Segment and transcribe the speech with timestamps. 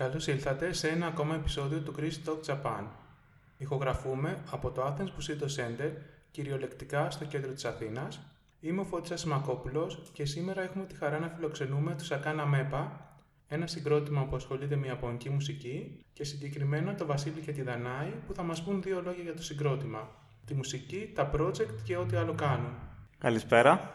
[0.00, 2.84] Καλώς ήλθατε σε ένα ακόμα επεισόδιο του Chris Talk Japan.
[3.58, 5.90] Ηχογραφούμε από το Athens Busito Center,
[6.30, 8.20] κυριολεκτικά στο κέντρο της Αθήνας.
[8.60, 13.10] Είμαι ο Φώτης Μακόπουλος και σήμερα έχουμε τη χαρά να φιλοξενούμε τους Σακάνα Μέπα,
[13.48, 18.34] ένα συγκρότημα που ασχολείται με ιαπωνική μουσική και συγκεκριμένα το Βασίλη και τη Δανάη που
[18.34, 20.08] θα μας πούν δύο λόγια για το συγκρότημα.
[20.46, 22.72] Τη μουσική, τα project και ό,τι άλλο κάνουν.
[23.18, 23.94] Καλησπέρα.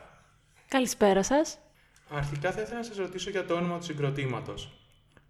[0.68, 1.58] Καλησπέρα σας.
[2.10, 4.80] Αρχικά θα ήθελα να σας ρωτήσω για το όνομα του συγκροτήματος.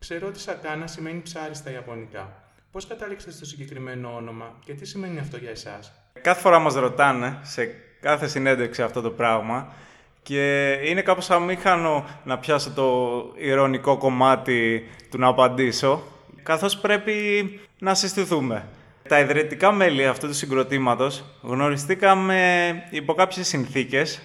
[0.08, 2.34] Ξέρω ότι Σακάνα σημαίνει ψάρι στα Ιαπωνικά.
[2.72, 7.40] Πώς κατάληξατε στο συγκεκριμένο όνομα και τι σημαίνει αυτό για εσάς; Κάθε φορά μας ρωτάνε
[7.42, 7.66] σε
[8.02, 9.74] κάθε συνέντευξη αυτό το πράγμα
[10.24, 16.04] και είναι κάπως αμήχανο να πιάσω το ηρωνικό κομμάτι του να απαντήσω
[16.44, 17.14] καθώς πρέπει
[17.80, 18.68] να συστηθούμε.
[19.08, 24.22] Τα ιδρυτικά μέλη αυτού του συγκροτήματος γνωριστήκαμε υπό κάποιες συνθήκες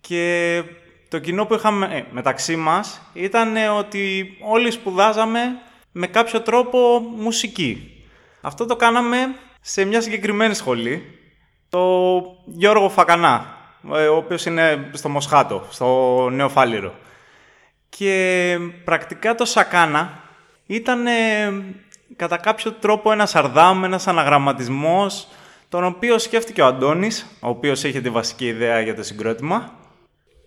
[0.00, 0.62] και
[1.10, 5.40] το κοινό που είχαμε ε, μεταξύ μας ήταν ότι όλοι σπουδάζαμε
[5.92, 8.04] με κάποιο τρόπο μουσική.
[8.40, 9.16] Αυτό το κάναμε
[9.60, 11.18] σε μια συγκεκριμένη σχολή,
[11.68, 13.56] το Γιώργο Φακανά,
[13.94, 16.94] ε, ο οποίος είναι στο Μοσχάτο, στο Νέο Φάληρο.
[17.88, 20.22] Και πρακτικά το Σακάνα
[20.66, 21.04] ήταν
[22.16, 25.28] κατά κάποιο τρόπο ένας αρδάμ, ένας αναγραμματισμός,
[25.68, 29.78] τον οποίο σκέφτηκε ο Αντώνης, ο οποίος είχε τη βασική ιδέα για το συγκρότημα.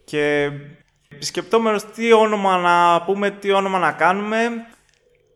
[0.03, 0.51] Και
[1.19, 4.37] σκεπτόμενος τι όνομα να πούμε, τι όνομα να κάνουμε,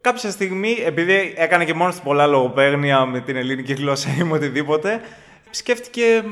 [0.02, 5.02] κάποια στιγμή, επειδή έκανε και μόνος πολλά λογοπαίγνια με την ελληνική γλώσσα ή με οτιδήποτε,
[5.50, 6.24] σκέφτηκε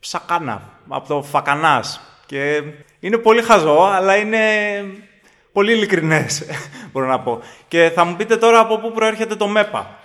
[0.00, 2.00] σακάνα, από το φακανάς.
[2.26, 2.62] Και
[3.00, 4.38] είναι πολύ χαζό, αλλά είναι
[5.52, 6.44] πολύ ειλικρινές,
[6.92, 7.40] μπορώ να πω.
[7.68, 9.98] Και θα μου πείτε τώρα από πού προέρχεται το ΜΕΠΑ.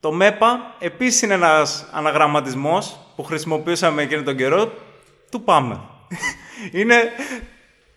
[0.00, 4.72] Το ΜΕΠΑ επίσης είναι ένας αναγραμματισμός που χρησιμοποιούσαμε εκείνο τον καιρό,
[5.30, 5.80] του πάμε.
[6.72, 6.94] Είναι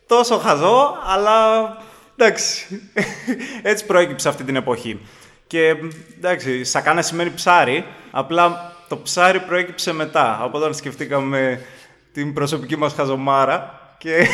[0.08, 1.68] τόσο χαζό, αλλά
[2.16, 2.82] εντάξει,
[3.62, 5.00] έτσι προέκυψε αυτή την εποχή.
[5.48, 5.76] Και
[6.18, 11.62] εντάξει, σακάνα σημαίνει ψάρι, απλά το ψάρι προέκυψε μετά, από όταν σκεφτήκαμε
[12.14, 14.28] την προσωπική μας χαζομάρα και,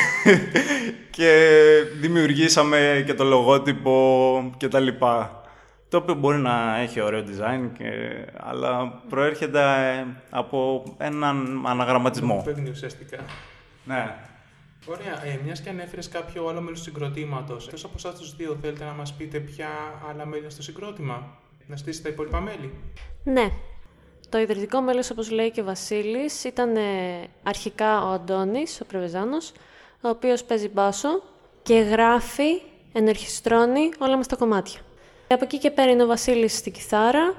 [1.10, 1.58] και
[2.00, 5.36] δημιουργήσαμε και το λογότυπο και τα λοιπά.
[5.90, 7.86] Το οποίο μπορεί να έχει ωραίο design, και,
[8.38, 9.62] αλλά προέρχεται
[10.30, 12.42] από έναν αναγραμματισμό.
[12.46, 13.18] Παίρνει ουσιαστικά.
[13.86, 14.16] Ναι.
[14.86, 15.26] Ωραία.
[15.26, 18.84] Ε, Μιας και ανέφερες κάποιο άλλο μέλος του συγκροτήματος, εκτός από εσάς τους δύο, θέλετε
[18.84, 19.68] να μας πείτε ποια
[20.10, 21.38] άλλα μέλη είναι στο συγκρότημα,
[21.68, 22.74] να στήσετε τα υπόλοιπα μέλη;
[23.24, 23.52] Ναι.
[24.30, 26.82] Το ιδρυτικό μέλος, όπως λέει και ο Βασίλης, ήταν ε,
[27.44, 29.52] αρχικά ο Αντώνης, ο Πρεβεζάνος,
[30.02, 31.22] ο οποίος παίζει μπάσο
[31.64, 32.62] και γράφει,
[32.94, 34.80] ενορχιστρώνει όλα μας τα κομμάτια.
[35.28, 37.36] Από εκεί και πέρα είναι ο Βασίλης στην κιθάρα,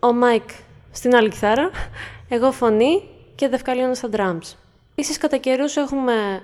[0.00, 0.48] ο Μάικ
[0.90, 1.70] στην άλλη κιθάρα,
[2.28, 4.54] εγώ φωνή και δευκαλίωνας στα drums.
[5.00, 6.42] Επίσης, κατά καιρούς έχουμε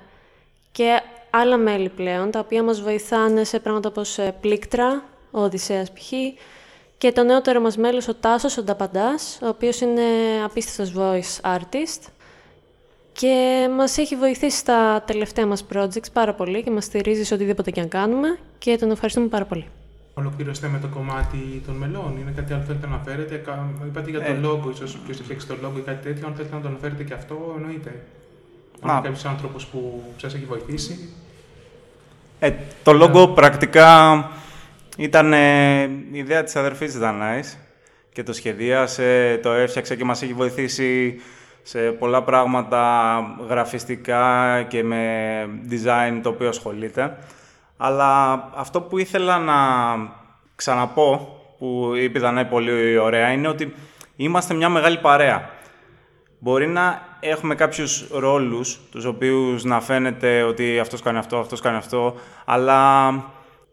[0.72, 1.00] και
[1.31, 6.12] άλλα μέλη πλέον, τα οποία μας βοηθάνε σε πράγματα όπως ε, πλήκτρα, ο Οδυσσέας π.χ.
[6.98, 10.03] Και το νεότερο μας μέλος, ο Τάσος, ο Νταπαντάς, ο οποίος είναι
[10.44, 12.10] απίστευτος voice artist
[13.12, 17.70] και μας έχει βοηθήσει στα τελευταία μας projects πάρα πολύ και μας στηρίζεις σε οτιδήποτε
[17.70, 19.66] και αν κάνουμε και τον ευχαριστούμε πάρα πολύ.
[20.14, 22.19] Ολοκληρώστε με το κομμάτι των μελών.
[22.20, 23.44] Είναι κάτι άλλο που θέλετε να αναφέρετε.
[23.87, 24.41] Είπατε για το ε.
[24.44, 26.26] logo, ίσως ποιος έχει φτιάξει το logo ή κάτι τέτοιο.
[26.26, 28.04] Αν θέλετε να το αναφέρετε και αυτό, εννοείται.
[28.90, 31.12] Αν κάποιος άνθρωπος που σα έχει βοηθήσει.
[32.38, 32.52] Ε,
[32.82, 34.30] το λόγο πρακτικά
[34.96, 37.58] ήταν ε, η ιδέα της αδερφής Δανάης
[38.12, 41.20] και το σχεδίασε, το έφτιαξε και μας έχει βοηθήσει
[41.62, 47.16] σε πολλά πράγματα γραφιστικά και με design το οποίο ασχολείται.
[47.76, 49.54] Αλλά αυτό που ήθελα να
[50.54, 53.74] ξαναπώ, που είπε η Δανάη πολύ ωραία, είναι ότι
[54.16, 55.50] είμαστε μια μεγάλη παρέα.
[56.38, 61.76] Μπορεί να έχουμε κάποιους ρόλους, τους οποίους να φαίνεται ότι αυτός κάνει αυτό, αυτός κάνει
[61.76, 62.14] αυτό,
[62.44, 63.10] αλλά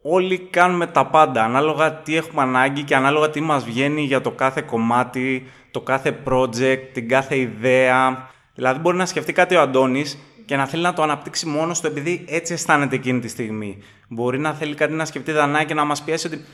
[0.02, 4.32] όλοι κάνουμε τα πάντα, ανάλογα τι έχουμε ανάγκη και ανάλογα τι μας βγαίνει για το
[4.32, 8.30] κάθε κομμάτι, το κάθε project, την κάθε ιδέα.
[8.56, 11.88] Δηλαδή μπορεί να σκεφτεί κάτι ο Αντώνης και να θέλει να το αναπτύξει μόνος του
[11.88, 13.78] επειδή έτσι αισθάνεται εκείνη τη στιγμή.
[14.08, 16.46] Μπορεί να θέλει κάτι να σκεφτεί Δανάη και να μας πιέσει ότι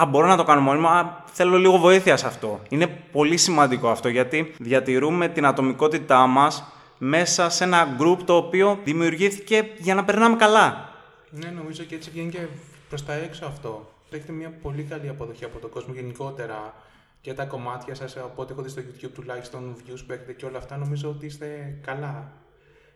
[0.00, 2.60] Α, μπορώ να το κάνω μόνοι μου, α, θέλω λίγο βοήθεια σε αυτό.
[2.68, 6.64] Είναι πολύ σημαντικό αυτό γιατί διατηρούμε την ατομικότητά μας
[6.98, 10.88] μέσα σε ένα group το οποίο δημιουργήθηκε για να περνάμε καλά.
[11.30, 12.46] Ναι, νομίζω και έτσι βγαίνει και
[12.88, 13.92] προς τα έξω αυτό.
[14.10, 16.74] Έχετε μια πολύ καλή αποδοχή από τον κόσμο γενικότερα
[17.20, 18.16] και τα κομμάτια σας.
[18.16, 21.78] Από έχω δει στο YouTube τουλάχιστον views που έχετε και όλα αυτά, νομίζω ότι είστε
[21.86, 22.32] καλά.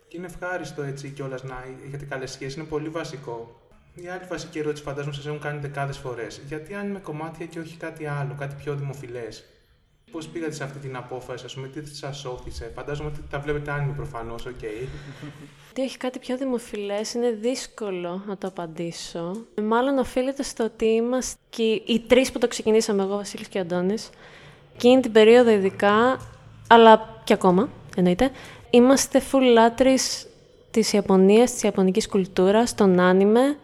[0.09, 2.57] Και είναι ευχάριστο έτσι κιόλας να έχετε καλές σχέσεις.
[2.57, 3.61] Είναι πολύ βασικό.
[4.03, 6.41] Η άλλη βασική ερώτηση φαντάζομαι σας έχουν κάνει δεκάδες φορές.
[6.47, 9.45] Γιατί anime κομμάτια και όχι κάτι άλλο, κάτι πιο δημοφιλές.
[10.11, 12.73] Πώς πήγατε σε αυτή την απόφαση, ας πούμε, τι σας ώθησε.
[12.75, 14.53] Φαντάζομαι ότι τα βλέπετε anime προφανώς, OK.
[14.61, 14.87] Okay.
[15.73, 19.47] Τι έχει κάτι πιο δημοφιλές, είναι δύσκολο να το απαντήσω.
[19.63, 23.61] Μάλλον οφείλεται στο ότι είμαστε και οι τρεις που το ξεκινήσαμε, εγώ, Βασίλης και ο
[23.61, 23.95] Αντώνη,
[24.75, 26.21] εκείνη την περίοδο ειδικά,
[26.69, 28.31] αλλά και ακόμα, εννοείται,
[28.71, 30.27] είμαστε full λάτρεις
[30.71, 33.57] της Ιαπωνίας, της Ιαπωνικής κουλτούρας, των άνιμε,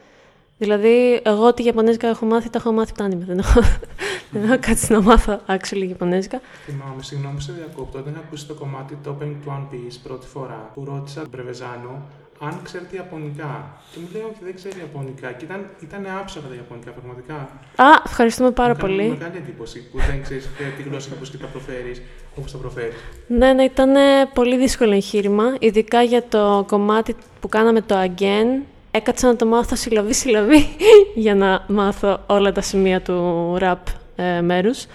[0.59, 3.25] Δηλαδή, εγώ τη Ιαπωνέζικα έχω μάθει, τα έχω μάθει από τα άνιμε.
[3.25, 3.61] Δεν έχω,
[4.33, 6.41] δεν έχω κάτσει να μάθω actually Ιαπωνέζικα.
[6.65, 10.71] Θυμάμαι, συγγνώμη σε διακόπτω, όταν ακούσει το κομμάτι το opening του One Piece πρώτη φορά
[10.75, 12.03] που ρώτησα τον Πρεβεζάνο
[12.41, 13.77] αν ξέρετε Ιαπωνικά.
[13.93, 15.33] Και μου λέει όχι, δεν ξέρει Ιαπωνικά.
[15.33, 17.35] Και ήταν, ήταν άψογα τα Ιαπωνικά, πραγματικά.
[17.77, 19.03] Α, ευχαριστούμε πάρα μου πολύ.
[19.03, 22.03] Μου μεγάλη εντύπωση που δεν ξέρεις τη γλώσσα όπω και τα προφέρεις,
[22.39, 22.95] όπως τα προφέρεις.
[23.27, 23.93] Ναι, ναι, ήταν
[24.35, 25.45] πολύ δύσκολο εγχείρημα.
[25.59, 28.49] Ειδικά για το κομμάτι που κάναμε το again
[28.97, 30.69] έκατσα να το μάθω συλλαβή-συλλαβή
[31.25, 33.77] για να μάθω όλα τα σημεία του rap
[34.17, 34.87] ε, μέρους.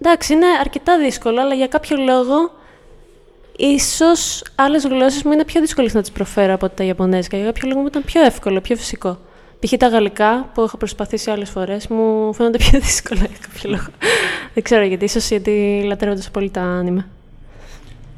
[0.00, 2.52] Εντάξει, είναι αρκετά δύσκολο, αλλά για κάποιο λόγο
[3.56, 7.36] ίσως άλλες γλώσσες μου είναι πιο δύσκολες να τις προφέρω από τα Ιαπωνέζικα.
[7.36, 9.18] Για κάποιο λόγο μου ήταν πιο εύκολο, πιο φυσικό.
[9.60, 9.72] Π.χ.
[9.78, 13.88] τα γαλλικά που έχω προσπαθήσει άλλες φορές μου φαίνονται πιο δύσκολα για κάποιο λόγο.
[14.54, 17.08] Δεν ξέρω γιατί, ίσως γιατί λατρεύω τόσο πολύ τα άνιμε.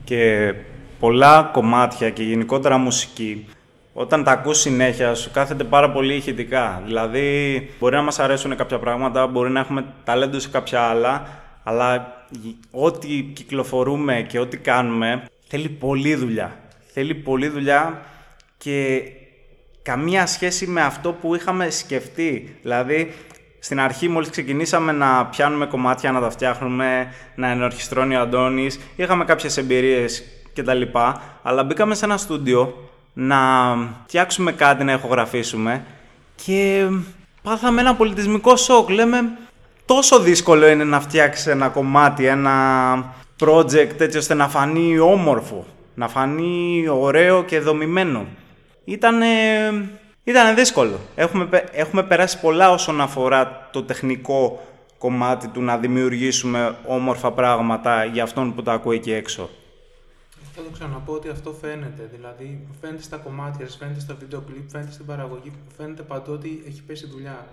[0.05, 0.55] Και
[1.01, 3.47] πολλά κομμάτια και γενικότερα μουσική
[3.93, 6.83] όταν τα ακούς συνέχεια σου κάθεται πάρα πολύ ηχητικά.
[6.85, 11.27] Δηλαδή, μπορεί να μας αρέσουν κάποια πράγματα, μπορεί να έχουμε ταλέντο σε κάποια άλλα,
[11.63, 12.13] αλλά
[12.71, 16.61] ό,τι κυκλοφορούμε και ό,τι κάνουμε θέλει πολλή δουλειά.
[16.93, 18.03] Θέλει πολλή δουλειά
[18.59, 19.03] και
[19.83, 22.57] καμία σχέση με αυτό που είχαμε σκεφτεί.
[22.63, 23.13] Δηλαδή,
[23.59, 29.25] στην αρχή μόλις ξεκινήσαμε να πιάνουμε κομμάτια, να τα φτιάχνουμε, να ενορχιστρώνει ο Αντώνης, είχαμε
[29.25, 30.23] κάποιες εμπειρίες
[30.55, 30.83] κτλ.
[31.43, 33.77] Αλλά μπήκαμε σε ένα στούντιο να
[34.07, 35.85] φτιάξουμε κάτι, να ηχογραφήσουμε
[36.45, 36.89] και
[37.43, 38.91] πάθαμε ένα πολιτισμικό σοκ.
[38.91, 39.39] Λέμε
[39.85, 43.15] τόσο δύσκολο είναι να φτιάξεις ένα κομμάτι, ένα
[43.45, 48.27] project έτσι ώστε να φανεί όμορφο, να φανεί ωραίο και δομημένο.
[48.85, 49.27] Ήτανε,
[50.25, 51.01] ήτανε δύσκολο.
[51.15, 54.61] Έχουμε, έχουμε περάσει πολλά όσον αφορά το τεχνικό
[54.99, 59.51] κομμάτι του να δημιουργήσουμε όμορφα πράγματα για αυτόν που τα ακούει εκεί έξω.
[60.55, 62.11] Θα το ξαναπώ ότι αυτό φαίνεται.
[62.15, 66.83] Δηλαδή, φαίνεται στα κομμάτια, φαίνεται στα βίντεο κλιπ, φαίνεται στην παραγωγή, φαίνεται παντού ότι έχει
[66.83, 67.49] πέσει δουλειά.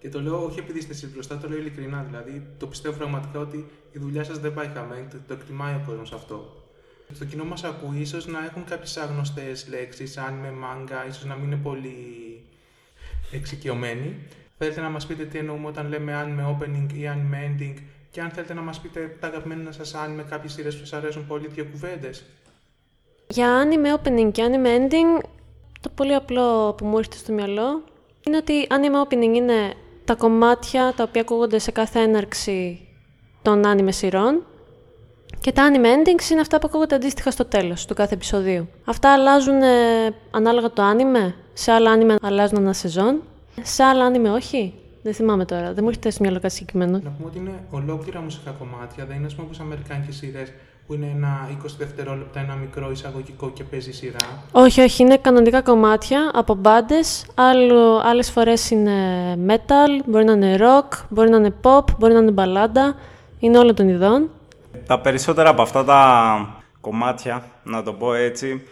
[0.00, 2.02] Και το λέω όχι επειδή είστε εσείς μπροστά, το λέω ειλικρινά.
[2.02, 5.82] Δηλαδή, το πιστεύω πραγματικά ότι η δουλειά σας δεν πάει χαμένη, το, το εκτιμάει ο
[5.86, 6.64] κόσμος αυτό.
[7.12, 11.34] Στο κοινό μας ακούει, ίσως να έχουν κάποιες άγνωστες λέξεις, αν με μάγκα, ίσως να
[11.34, 11.96] μην είναι πολύ
[13.30, 14.16] εξοικειωμένοι.
[14.58, 17.82] Θέλετε να μας πείτε τι εννοούμε όταν λέμε αν με opening ή αν με ending,
[18.10, 20.92] και αν θέλετε να μας πείτε τα αγαπημένα σας αν με κάποιες σειρές που σας
[20.92, 22.24] αρέσουν πολύ, δύο κουβέντες.
[23.34, 25.24] Για anime opening και anime ending,
[25.80, 27.82] το πολύ απλό που μου έρχεται στο μυαλό
[28.26, 29.72] είναι ότι anime opening είναι
[30.04, 32.88] τα κομμάτια τα οποία ακούγονται σε κάθε έναρξη
[33.42, 34.44] των anime σειρών
[35.40, 38.68] και τα anime endings είναι αυτά που ακούγονται αντίστοιχα στο τέλος του κάθε επεισοδίου.
[38.84, 43.22] Αυτά αλλάζουν ε, ανάλογα το anime, σε άλλα anime αλλάζουν ένα σεζόν,
[43.62, 44.74] σε άλλα anime όχι.
[45.02, 47.00] Δεν θυμάμαι τώρα, δεν μου έρχεται στο μυαλό κάτι συγκεκριμένο.
[47.04, 50.52] Να πούμε ότι είναι ολόκληρα μουσικά κομμάτια, δεν είναι όπως αμερικάνικες σειρές
[50.86, 54.44] που είναι ένα 20 δευτερόλεπτα, ένα μικρό εισαγωγικό και παίζει σειρά.
[54.52, 57.26] Όχι, όχι, είναι κανονικά κομμάτια από μπάντες.
[58.04, 58.92] Άλλες φορές είναι
[59.48, 62.96] metal, μπορεί να είναι rock, μπορεί να είναι pop, μπορεί να είναι μπαλάντα.
[63.38, 64.30] Είναι όλων των ειδών.
[64.86, 68.62] Τα περισσότερα από αυτά τα κομμάτια, να το πω έτσι,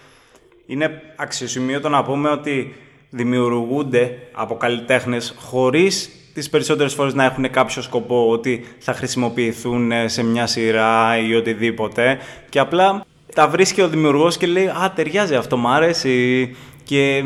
[0.66, 2.74] είναι αξιοσημείωτο να πούμε ότι
[3.10, 10.22] δημιουργούνται από καλλιτέχνες χωρίς τις περισσότερες φορές να έχουν κάποιο σκοπό ότι θα χρησιμοποιηθούν σε
[10.22, 12.18] μια σειρά ή οτιδήποτε
[12.48, 13.04] και απλά
[13.34, 17.24] τα βρίσκει ο δημιουργός και λέει «Α, ταιριάζει αυτό, μου αρέσει» και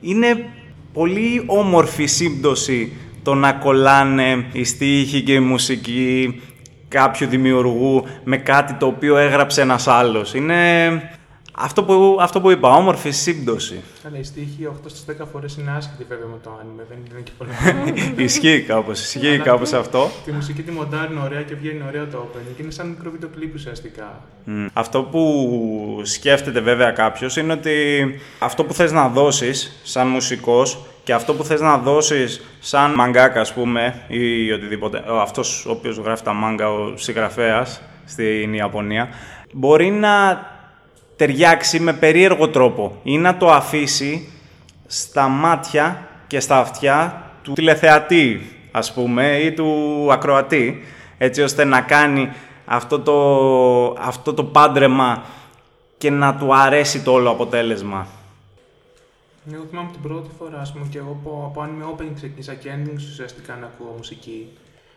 [0.00, 0.46] είναι
[0.92, 6.40] πολύ όμορφη σύμπτωση το να κολλάνε οι στίχοι και η μουσική
[6.88, 10.34] κάποιου δημιουργού με κάτι το οποίο έγραψε ένας άλλος.
[10.34, 10.90] Είναι
[11.56, 13.82] αυτό που, αυτό που είπα, όμορφη σύμπτωση.
[14.02, 17.20] Καλά, η στίχη 8 στις 10 φορές είναι άσχετη βέβαια με το άνιμε, δεν είναι
[17.20, 17.50] και πολύ.
[18.24, 20.10] ισχύει κάπως, ισχύει κάπως αυτό.
[20.24, 22.60] Τη μουσική τη μοντάρει ωραία και βγαίνει ωραίο το opening.
[22.60, 24.20] Είναι σαν μικρό βίντεο κλειπ ουσιαστικά.
[24.46, 24.68] Mm.
[24.72, 27.74] Αυτό που σκέφτεται βέβαια κάποιος είναι ότι
[28.38, 33.40] αυτό που θες να δώσεις σαν μουσικός και αυτό που θες να δώσεις σαν μαγκάκα,
[33.40, 39.08] ας πούμε, ή οτιδήποτε, αυτός ο οποίος γράφει τα μάγκα, ο συγγραφέας στην Ιαπωνία,
[39.52, 40.52] μπορεί να
[41.16, 44.28] ταιριάξει με περίεργο τρόπο ή να το αφήσει
[44.86, 48.40] στα μάτια και στα αυτιά του τηλεθεατή,
[48.70, 50.82] ας πούμε, ή του ακροατή,
[51.18, 52.32] έτσι ώστε να κάνει
[52.64, 55.24] αυτό το, αυτό το πάντρεμα
[55.98, 58.06] και να του αρέσει το όλο αποτέλεσμα.
[59.52, 62.70] Εγώ θυμάμαι την πρώτη φορά, ας πούμε, και εγώ από, από με opening ξεκίνησα και
[62.74, 64.48] ending ουσιαστικά να ακούω μουσική.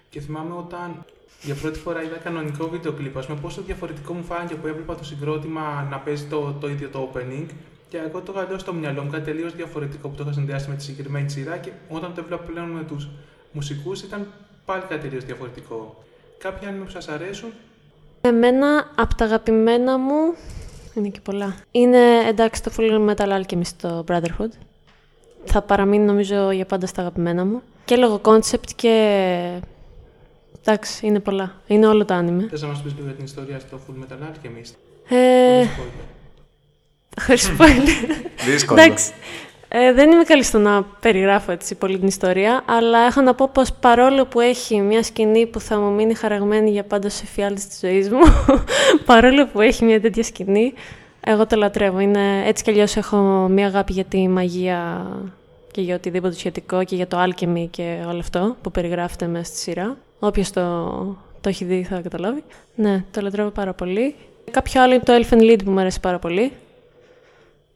[0.10, 1.06] Και θυμάμαι όταν
[1.42, 5.04] για πρώτη φορά είδα κανονικό βίντεο κλιπ, πούμε, πόσο διαφορετικό μου φάνηκε που έβλεπα το
[5.04, 7.46] συγκρότημα να παίζει το, το ίδιο το opening.
[7.90, 10.76] Και εγώ το είχα στο μυαλό μου κάτι τελείως διαφορετικό που το είχα συνδυάσει με
[10.76, 13.08] τη συγκεκριμένη σειρά και όταν το έβλεπα πλέον με τους
[13.52, 14.28] μουσικούς ήταν
[14.66, 16.04] πάλι κάτι τελείως διαφορετικό.
[16.38, 17.50] Κάποια άνιμε που σας αρέσουν;
[18.22, 20.36] Εμένα από τα αγαπημένα μου.
[20.94, 21.56] Είναι και πολλά.
[21.72, 24.52] Είναι εντάξει το Full Metal Alchemist το Brotherhood.
[25.46, 27.62] Θα παραμείνει νομίζω για πάντα στα αγαπημένα μου.
[27.86, 29.62] Και λόγω concept και
[30.60, 31.54] Εντάξει, είναι πολλά.
[31.68, 32.48] Είναι όλο το άνιμε.
[32.50, 34.74] Θες να μας πεις λίγο για την ιστορία στο Full Metal Alchemist;
[35.16, 35.66] Ε...
[37.22, 38.16] Χωρίς spoiler.
[38.52, 38.82] Δύσκολο.
[38.82, 39.12] Εντάξει.
[39.70, 43.50] Ε, δεν είμαι καλή στο να περιγράφω έτσι πολύ την ιστορία, αλλά έχω να πω
[43.54, 47.68] πως παρόλο που έχει μια σκηνή που θα μου μείνει χαραγμένη για πάντα σε φιάλτες
[47.68, 48.20] της ζωής μου,
[49.06, 50.74] παρόλο που έχει μια τέτοια σκηνή,
[51.20, 52.00] εγώ το λατρεύω.
[52.00, 53.18] Είναι, έτσι κι αλλιώς έχω
[53.50, 55.08] μια αγάπη για τη μαγεία
[55.78, 59.58] και για οτιδήποτε σχετικό και για το alchemy και όλο αυτό που περιγράφεται μέσα στη
[59.58, 59.98] σειρά.
[60.20, 60.92] Όποιος το,
[61.42, 62.44] το έχει δει θα καταλάβει.
[62.76, 64.16] Ναι, το λατρεύω πάρα πολύ.
[64.52, 66.52] Κάποιο άλλο είναι το Elfen Lied που μου αρέσει πάρα πολύ.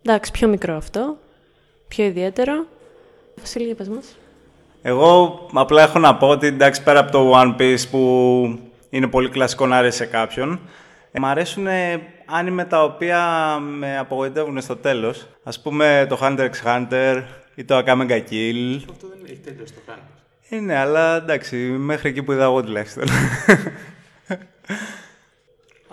[0.05, 1.17] Εντάξει, πιο μικρό αυτό.
[1.87, 2.65] Πιο ιδιαίτερο.
[3.35, 4.17] Βασίλη, πες μας.
[4.81, 9.29] Εγώ απλά έχω να πω ότι εντάξει πέρα από το One Piece που είναι πολύ
[9.29, 10.59] κλασικό να αρέσει σε κάποιον,
[11.11, 11.67] ε, μ' αρέσουν
[12.25, 13.27] άνιμε τα οποία
[13.59, 15.27] με απογοητεύουν στο τέλος.
[15.43, 17.23] Ας πούμε το Hunter x Hunter
[17.55, 18.79] ή το Akame ga Kill.
[18.89, 20.19] Αυτό δεν έχει τέλος το Hunter.
[20.49, 23.03] Είναι, αλλά εντάξει, μέχρι εκεί που είδα εγώ τουλάχιστον.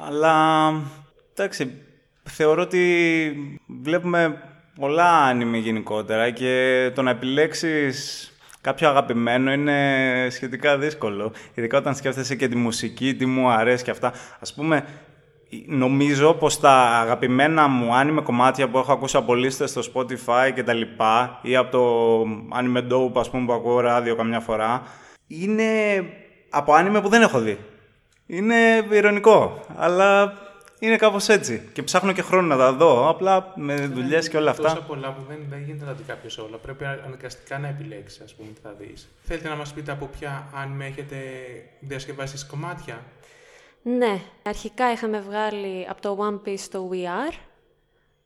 [0.07, 0.73] αλλά,
[1.35, 1.73] εντάξει,
[2.23, 4.43] θεωρώ ότι βλέπουμε
[4.81, 11.33] πολλά άνιμη γενικότερα και το να επιλέξεις κάποιο αγαπημένο είναι σχετικά δύσκολο.
[11.55, 14.13] Ειδικά όταν σκέφτεσαι και τη μουσική, τι μου αρέσει και αυτά.
[14.41, 14.85] Ας πούμε,
[15.67, 20.63] Νομίζω πως τα αγαπημένα μου άνιμε κομμάτια που έχω ακούσει από λίστες στο Spotify και
[20.63, 22.23] τα λοιπά ή από το
[22.55, 24.83] anime dope ας πούμε που ακούω ράδιο καμιά φορά
[25.27, 25.65] είναι
[26.51, 27.59] από άνιμε που δεν έχω δει.
[28.27, 30.33] Είναι ηρωνικό, αλλά
[30.79, 34.51] είναι κάπως έτσι και ψάχνω και χρόνο να τα δω, απλά με δουλειές και όλα
[34.51, 34.63] αυτά.
[34.63, 36.57] Τόσα πολλά που δεν, δεν γίνεται να δει κάποιος όλα.
[36.57, 39.09] Πρέπει αναγκαστικά να επιλέξεις, ας πούμε, τι θα δεις.
[39.23, 41.17] Θέλετε να μας πείτε από ποια άνιμε έχετε
[41.81, 43.03] διασκευάσει κομμάτια;
[43.97, 47.35] Ναι, αρχικά είχαμε βγάλει από το One Piece το We Are.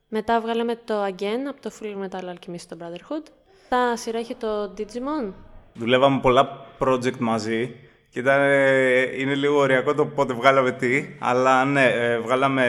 [0.07, 3.25] Μετά βγάλαμε το Again από το Full Metal Alchemist το Brotherhood.
[3.69, 5.33] Τα σειρά είχε το Digimon.
[5.73, 7.75] Δουλεύαμε πολλά project μαζί
[8.09, 8.41] και ήταν,
[9.19, 12.65] είναι λίγο ωριακό το πότε βγάλαμε τι, αλλά ναι, ε, βγάλαμε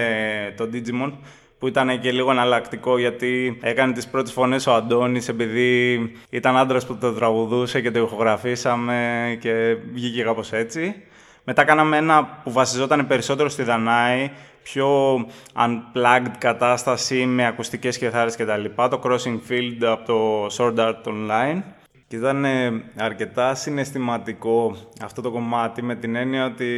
[0.57, 1.13] το Digimon
[1.59, 5.99] που ήταν και λίγο εναλλακτικό γιατί έκανε τις πρώτες φωνές ο Αντώνης επειδή
[6.31, 11.05] ήταν άντρας που το τραγουδούσε και το ηχογραφήσαμε και βγήκε κάπως έτσι.
[11.45, 14.31] Μετά κάναμε ένα που βασιζόταν περισσότερο στη Δανάη,
[14.63, 15.17] πιο
[15.57, 21.03] unplugged κατάσταση με ακουστικές κιθάρες και τα λοιπά, το Crossing Field από το Sword Art
[21.05, 21.63] Online.
[22.07, 22.45] Και ήταν
[22.97, 26.69] αρκετά συναισθηματικό αυτό το κομμάτι με την έννοια ότι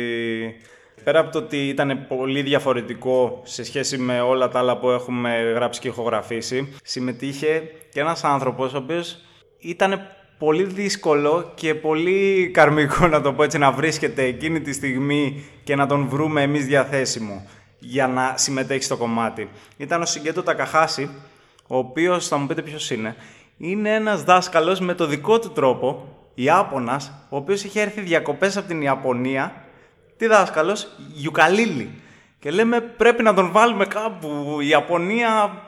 [1.04, 5.52] πέρα από το ότι ήταν πολύ διαφορετικό σε σχέση με όλα τα άλλα που έχουμε
[5.54, 9.20] γράψει και ηχογραφήσει, συμμετείχε και ένας άνθρωπος ο οποίος
[9.58, 10.00] ήταν
[10.38, 15.76] πολύ δύσκολο και πολύ καρμικό να το πω έτσι να βρίσκεται εκείνη τη στιγμή και
[15.76, 17.46] να τον βρούμε εμείς διαθέσιμο
[17.78, 19.48] για να συμμετέχει στο κομμάτι.
[19.76, 21.10] Ήταν ο Συγκέντο Τακαχάση,
[21.66, 23.16] ο οποίος θα μου πείτε ποιος είναι.
[23.58, 28.68] Είναι ένας δάσκαλος με το δικό του τρόπο, Ιάπωνας, ο οποίος είχε έρθει διακοπές από
[28.68, 29.64] την Ιαπωνία.
[30.16, 30.88] Τι δάσκαλος,
[31.22, 31.90] Ιουκαλίλη.
[32.38, 35.62] Και λέμε πρέπει να τον βάλουμε κάπου, η Ιαπωνία,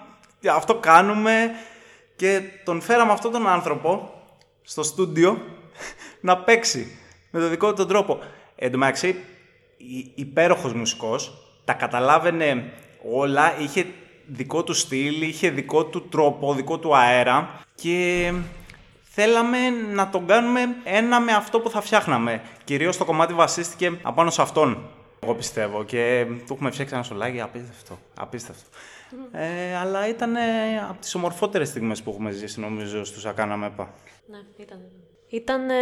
[0.50, 1.50] αυτό κάνουμε.
[2.16, 4.17] Και τον φέραμε αυτόν τον άνθρωπο,
[4.68, 5.38] στο στούντιο
[6.20, 6.98] να παίξει
[7.30, 8.18] με το δικό του τον τρόπο.
[8.56, 9.16] Εν τω μεταξύ,
[10.14, 11.32] υπέροχος μουσικός,
[11.64, 12.72] τα καταλάβαινε
[13.12, 13.86] όλα, είχε
[14.26, 18.32] δικό του στυλ, είχε δικό του τρόπο, δικό του αέρα και
[19.02, 22.42] θέλαμε να τον κάνουμε ένα με αυτό που θα φτιάχναμε.
[22.64, 24.88] Κυρίως το κομμάτι βασίστηκε απάνω σε αυτόν,
[25.20, 28.68] εγώ πιστεύω και του έχουμε φτιάξει ένα σολάκι απίστευτο, απίστευτο.
[29.32, 30.36] Ε, αλλά ήταν
[30.88, 33.94] από τις ομορφότερες στιγμές που έχουμε ζήσει νομίζω στους Ακάνα Μέπα.
[34.26, 34.80] Ναι, ήταν.
[35.28, 35.74] Ήταν ε,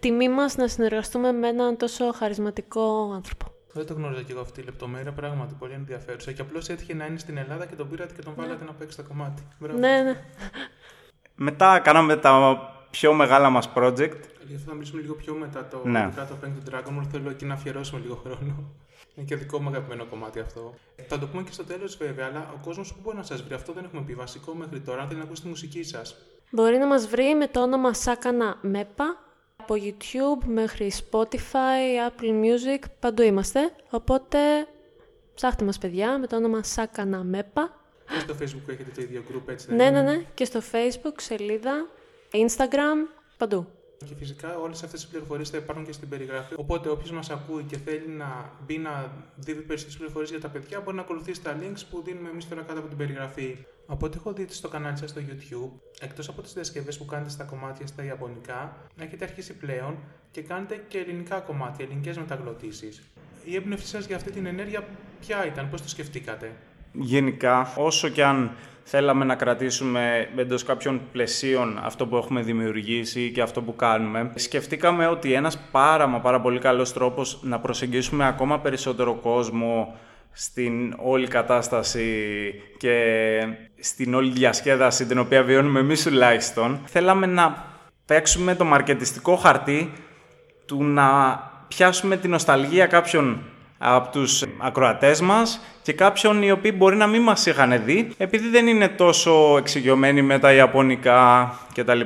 [0.00, 3.52] τιμή μας να συνεργαστούμε με έναν τόσο χαρισματικό άνθρωπο.
[3.72, 6.32] Δεν το γνώριζα και εγώ αυτή η λεπτομέρεια, πράγματι πολύ ενδιαφέρουσα.
[6.32, 8.70] Και απλώς έτυχε να είναι στην Ελλάδα και τον πήρατε και τον βάλατε ναι.
[8.70, 9.42] να παίξει το κομμάτι.
[9.58, 10.24] Ναι, ναι.
[11.34, 12.58] Μετά κάναμε τα
[12.94, 14.20] πιο μεγάλα μας project.
[14.46, 16.12] Γι' αυτό θα μιλήσουμε λίγο πιο μετά το ναι.
[16.16, 17.06] το του Dragon Ball.
[17.10, 18.72] Θέλω εκεί να αφιερώσουμε λίγο χρόνο.
[19.14, 20.74] Είναι και δικό μου αγαπημένο κομμάτι αυτό.
[21.06, 23.54] Θα το πούμε και στο τέλος βέβαια, αλλά ο κόσμος που μπορεί να σας βρει,
[23.54, 25.00] αυτό δεν έχουμε πει βασικό μέχρι τώρα.
[25.00, 26.16] Αν θέλει να ακούσει τη μουσική σας.
[26.50, 29.18] Μπορεί να μας βρει με το όνομα Σάκανα Μέπα.
[29.56, 33.60] Από YouTube μέχρι Spotify, Apple Music, παντού είμαστε.
[33.90, 34.38] Οπότε
[35.34, 37.76] ψάχτε μας παιδιά με το όνομα Σάκανα Μέπα.
[38.06, 40.22] Και στο Facebook έχετε το ίδιο group έτσι δεν Ναι, ναι, ναι.
[40.34, 41.86] Και στο Facebook, σελίδα,
[42.34, 42.98] Instagram,
[43.36, 43.66] παντού.
[44.04, 46.54] Και φυσικά όλες αυτές τι πληροφορίες θα υπάρχουν και στην περιγραφή.
[46.56, 50.80] Οπότε όποιος μας ακούει και θέλει να μπει να δει περισσότερες πληροφορίες για τα παιδιά
[50.80, 53.56] μπορεί να ακολουθήσει τα links που δίνουμε εμείς τώρα κάτω από την περιγραφή.
[53.86, 57.30] Από ό,τι έχω δει στο κανάλι σας στο YouTube, εκτός από τις διασκευές που κάνετε
[57.30, 59.98] στα κομμάτια στα Ιαπωνικά, έχετε αρχίσει πλέον
[60.30, 63.02] και κάνετε και ελληνικά κομμάτια, ελληνικές μεταγλωτήσεις.
[63.44, 64.84] Η έμπνευσή σας για αυτή την ενέργεια
[65.20, 66.52] ποια ήταν, πώς το σκεφτήκατε;
[66.92, 73.42] Γενικά, όσο και αν θέλαμε να κρατήσουμε εντός κάποιων πλαισίων αυτό που έχουμε δημιουργήσει και
[73.42, 74.32] αυτό που κάνουμε.
[74.34, 79.94] Σκεφτήκαμε ότι ένας πάρα μα πάρα πολύ καλός τρόπος να προσεγγίσουμε ακόμα περισσότερο κόσμο
[80.32, 82.34] στην όλη κατάσταση
[82.78, 82.98] και
[83.80, 87.66] στην όλη διασκέδαση την οποία βιώνουμε εμείς τουλάχιστον, θέλαμε να
[88.06, 89.92] παίξουμε το μαρκετιστικό χαρτί
[90.66, 91.38] του να
[91.68, 93.42] πιάσουμε την νοσταλγία κάποιων
[93.78, 98.48] από τους ακροατές μας και κάποιον οι οποίοι μπορεί να μην μας είχαν δει επειδή
[98.48, 102.00] δεν είναι τόσο εξοικειωμένοι με τα Ιαπωνικά κτλ.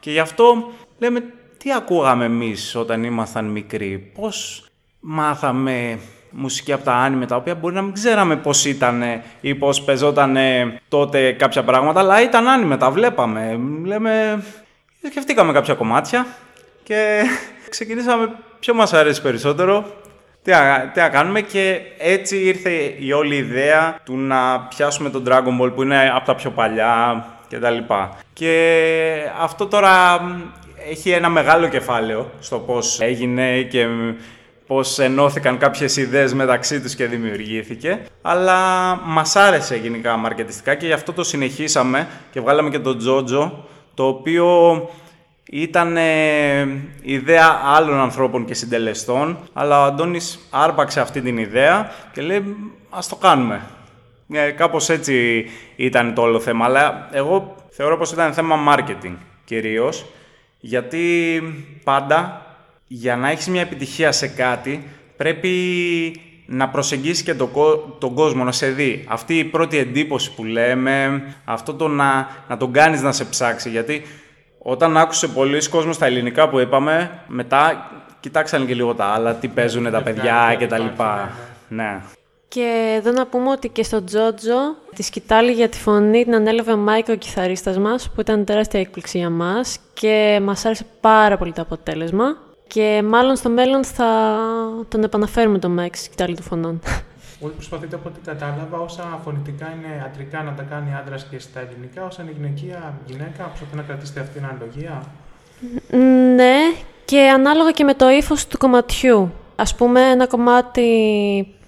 [0.00, 1.22] Και γι' αυτό λέμε
[1.58, 4.64] τι ακούγαμε εμείς όταν ήμασταν μικροί, πώς
[5.00, 5.98] μάθαμε
[6.30, 9.02] μουσική από τα άνιμε τα οποία μπορεί να μην ξέραμε πώς ήταν
[9.40, 10.36] ή πώς πεζόταν
[10.88, 13.60] τότε κάποια πράγματα αλλά ήταν άνιμε, τα βλέπαμε.
[13.84, 14.42] Λέμε,
[15.08, 16.26] σκεφτήκαμε κάποια κομμάτια
[16.82, 17.22] και
[17.68, 19.84] ξεκινήσαμε ποιο μας αρέσει περισσότερο;
[20.42, 20.50] Τι
[20.94, 25.82] να, κάνουμε και έτσι ήρθε η όλη ιδέα του να πιάσουμε τον Dragon Ball που
[25.82, 28.16] είναι από τα πιο παλιά και τα λοιπά.
[28.32, 30.20] Και αυτό τώρα
[30.90, 33.86] έχει ένα μεγάλο κεφάλαιο στο πώς έγινε και
[34.66, 38.00] πώς ενώθηκαν κάποιες ιδέες μεταξύ τους και δημιουργήθηκε.
[38.22, 38.58] Αλλά
[39.04, 43.50] μας άρεσε γενικά μαρκετιστικά και γι' αυτό το συνεχίσαμε και βγάλαμε και τον Jojo,
[43.94, 44.88] το οποίο
[45.52, 45.96] ήταν
[47.02, 52.56] ιδέα άλλων ανθρώπων και συντελεστών, αλλά ο Αντώνης άρπαξε αυτή την ιδέα και λέει
[52.90, 53.60] ας το κάνουμε.
[54.32, 59.14] Ε, κάπως έτσι ήταν το όλο θέμα, αλλά εγώ θεωρώ πως ήταν θέμα marketing
[59.44, 60.06] κυρίως,
[60.60, 61.42] γιατί
[61.84, 62.46] πάντα
[62.86, 64.84] για να έχεις μια επιτυχία σε κάτι
[65.16, 65.50] πρέπει
[66.46, 67.50] να προσεγγίσεις και τον,
[67.98, 69.04] τον κόσμο, να σε δει.
[69.08, 73.70] Αυτή η πρώτη εντύπωση που λέμε, αυτό το να, να τον κάνεις να σε ψάξει,
[73.70, 74.02] γιατί
[74.62, 77.90] όταν άκουσε πολλοί κόσμος στα ελληνικά που είπαμε, μετά
[78.20, 81.30] κοιτάξαν και λίγο τα άλλα, τι παίζουν τα παιδιά και τα λοιπά.
[81.68, 82.00] Ναι.
[82.48, 86.72] Και εδώ να πούμε ότι και στο Τζότζο τη σκητάλη για τη φωνή την ανέλαβε
[86.72, 91.36] ο Μάικο, ο κιθαρίστας μας, που ήταν τεράστια έκπληξη για μας και μας άρεσε πάρα
[91.36, 92.36] πολύ το αποτέλεσμα.
[92.66, 94.36] Και μάλλον στο μέλλον θα
[94.88, 96.80] τον επαναφέρουμε το Μάικ στη σκυτάλη των φωνών.
[97.40, 101.60] Όλοι προσπαθείτε από ό,τι κατάλαβα, όσα φωνητικά είναι αντρικά να τα κάνει άντρας και στα
[101.60, 105.02] ελληνικά, όσα είναι γυναικεία γυναίκα, προσπαθείτε να κρατήσετε αυτή την αναλογία.
[106.36, 106.56] Ναι,
[107.04, 109.32] και ανάλογα και με το ύφος του κομματιού.
[109.56, 110.88] Α πούμε, ένα κομμάτι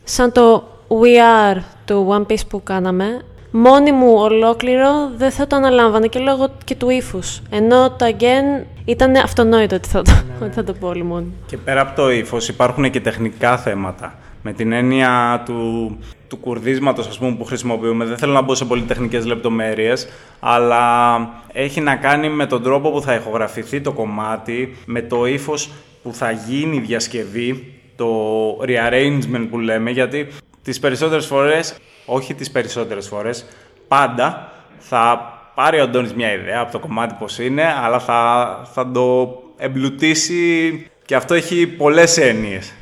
[0.05, 1.19] σαν το We
[1.55, 6.49] Are του One Piece που κάναμε, μόνη μου ολόκληρο δεν θα το αναλάμβανε και λόγω
[6.65, 7.43] και του ύφους.
[7.51, 10.53] Ενώ το Again ήταν αυτονόητο ότι θα το, ναι, ναι.
[10.57, 11.33] θα το πω όλο μόνη.
[11.47, 17.07] Και πέρα από το ύφος υπάρχουν και τεχνικά θέματα με την έννοια του, του κουρδίσματος
[17.09, 18.05] ας πούμε, που χρησιμοποιούμε.
[18.05, 20.09] Δεν θέλω να μπω σε πολυτεχνικές λεπτομέρειες,
[20.41, 21.19] αλλά
[21.53, 25.71] έχει να κάνει με τον τρόπο που θα ηχογραφηθεί το κομμάτι, με το ύφος
[26.03, 28.09] που θα γίνει η διασκευή, το
[28.67, 30.27] rearrangement που λέμε, γιατί
[30.63, 31.77] τις περισσότερες φορές,
[32.07, 33.47] όχι τις περισσότερες φορές,
[33.89, 38.91] πάντα θα πάρει ο Αντώνης μια ιδέα από το κομμάτι πώς είναι, αλλά θα, θα
[38.91, 42.73] το εμπλουτίσει και αυτό έχει πολλές έννοιες.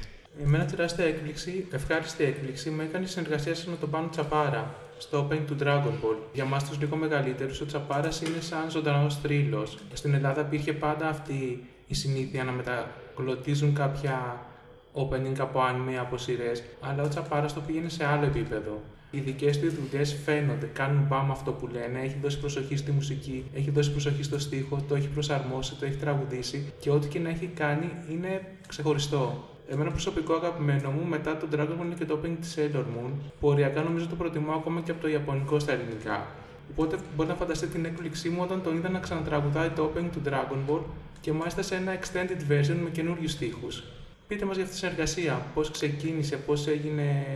[0.44, 5.29] Εμένα τεράστια έκπληξη, ευχάριστη έκπληξη, μου έκανε η συνεργασία σας με τον Πάνο Τσαπάρα στο
[5.29, 6.16] Open του Dragon Ball.
[6.33, 9.79] Για εμά τους λίγο μεγαλύτερους, ο Τσαπάρας είναι σαν ζωντανός θρύλος.
[9.92, 14.46] Στην Ελλάδα υπήρχε πάντα αυτή η συνήθεια να μετακλωτίζουν κάποια
[14.94, 18.83] opening από anime, από σειρές, αλλά ο Τσαπάρας το πήγαινε σε άλλο επίπεδο.
[19.11, 23.44] Οι δικές του δουλειές φαίνονται, κάνουν μπαμ αυτό που λένε, έχει δώσει προσοχή στη μουσική,
[23.55, 27.29] έχει δώσει προσοχή στο στίχο, το έχει προσαρμόσει, το έχει τραγουδήσει και ό,τι και να
[27.29, 29.49] έχει κάνει είναι ξεχωριστό.
[29.72, 33.11] Εμένα προσωπικό αγαπημένο μου μετά τον Dragon Ball είναι και το opening της Sailor Moon,
[33.40, 36.26] που οριακά νομίζω το προτιμώ ακόμα και από το Ιαπωνικό στα ελληνικά.
[36.70, 40.22] Οπότε μπορείτε να φανταστείτε την έκπληξή μου όταν τον είδα να ξανατραγουδάει το opening του
[40.28, 40.80] Dragon Ball
[41.20, 43.83] και μάλιστα σε ένα extended version με καινούριους στίχους.
[44.28, 47.26] Πείτε μας για αυτή τη συνεργασία, πώς ξεκίνησε, πώς έγινε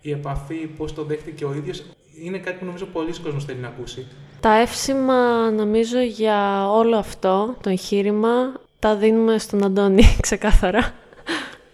[0.00, 1.84] η επαφή, πώς το δέχτηκε ο ίδιος.
[2.22, 4.06] Είναι κάτι που νομίζω πολλοί κόσμοι θέλει να ακούσει.
[4.40, 10.92] Τα εύσημα νομίζω για όλο αυτό το εγχείρημα τα δίνουμε στον Αντώνη ξεκάθαρα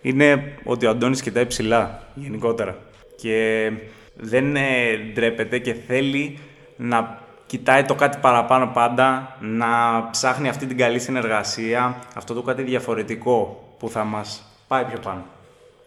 [0.08, 2.76] είναι ότι ο Αντώνης κοιτάει ψηλά γενικότερα
[3.16, 3.70] και
[4.16, 6.38] δεν ε, ντρέπεται και θέλει
[6.76, 9.66] να κοιτάει το κάτι παραπάνω πάντα, να
[10.10, 15.24] ψάχνει αυτή την καλή συνεργασία, αυτό το κάτι διαφορετικό που θα μας πάει πιο πάνω.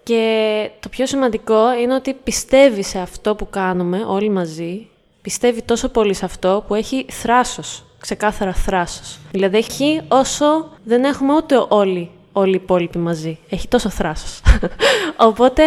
[0.04, 4.88] Και το πιο σημαντικό είναι ότι πιστεύει σε αυτό που κάνουμε όλοι μαζί,
[5.22, 9.20] πιστεύει τόσο πολύ σε αυτό που έχει θράσος Ξεκάθαρα θράσος.
[9.32, 13.38] Δηλαδή έχει όσο δεν έχουμε ούτε όλοι, όλοι οι υπόλοιποι μαζί.
[13.50, 14.42] Έχει τόσο θράσος.
[15.30, 15.64] Οπότε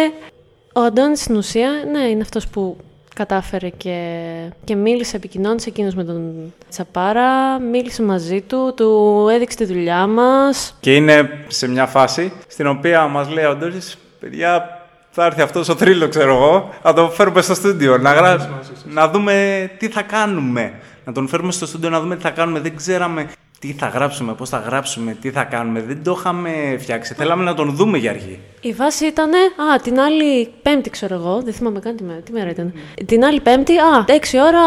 [0.73, 2.77] ο Αντώνης στην ουσία, ναι, είναι αυτός που
[3.15, 4.19] κατάφερε και,
[4.63, 10.75] και μίλησε, επικοινώνησε εκείνος με τον Τσαπάρα, μίλησε μαζί του, του έδειξε τη δουλειά μας.
[10.79, 14.79] Και είναι σε μια φάση στην οποία μας λέει ο Αντώνης, παιδιά,
[15.11, 18.61] θα έρθει αυτός ο θρύλος, ξέρω εγώ, να τον φέρουμε στο στούντιο, να, γρα...
[18.83, 20.73] να δούμε τι θα κάνουμε.
[21.05, 22.59] Να τον φέρουμε στο στούντιο να δούμε τι θα κάνουμε.
[22.59, 23.27] Δεν ξέραμε
[23.65, 25.81] τι θα γράψουμε, πώς θα γράψουμε, τι θα κάνουμε.
[25.81, 27.13] Δεν το είχαμε φτιάξει.
[27.13, 28.39] Θέλαμε να τον δούμε για αρχή.
[28.61, 32.31] Η βάση ήταν, α, την άλλη Πέμπτη, ξέρω εγώ, δεν θυμάμαι καν τι μέρα, τι
[32.31, 32.73] μέρα ήταν.
[33.05, 34.61] Την άλλη Πέμπτη, α, 6 ώρα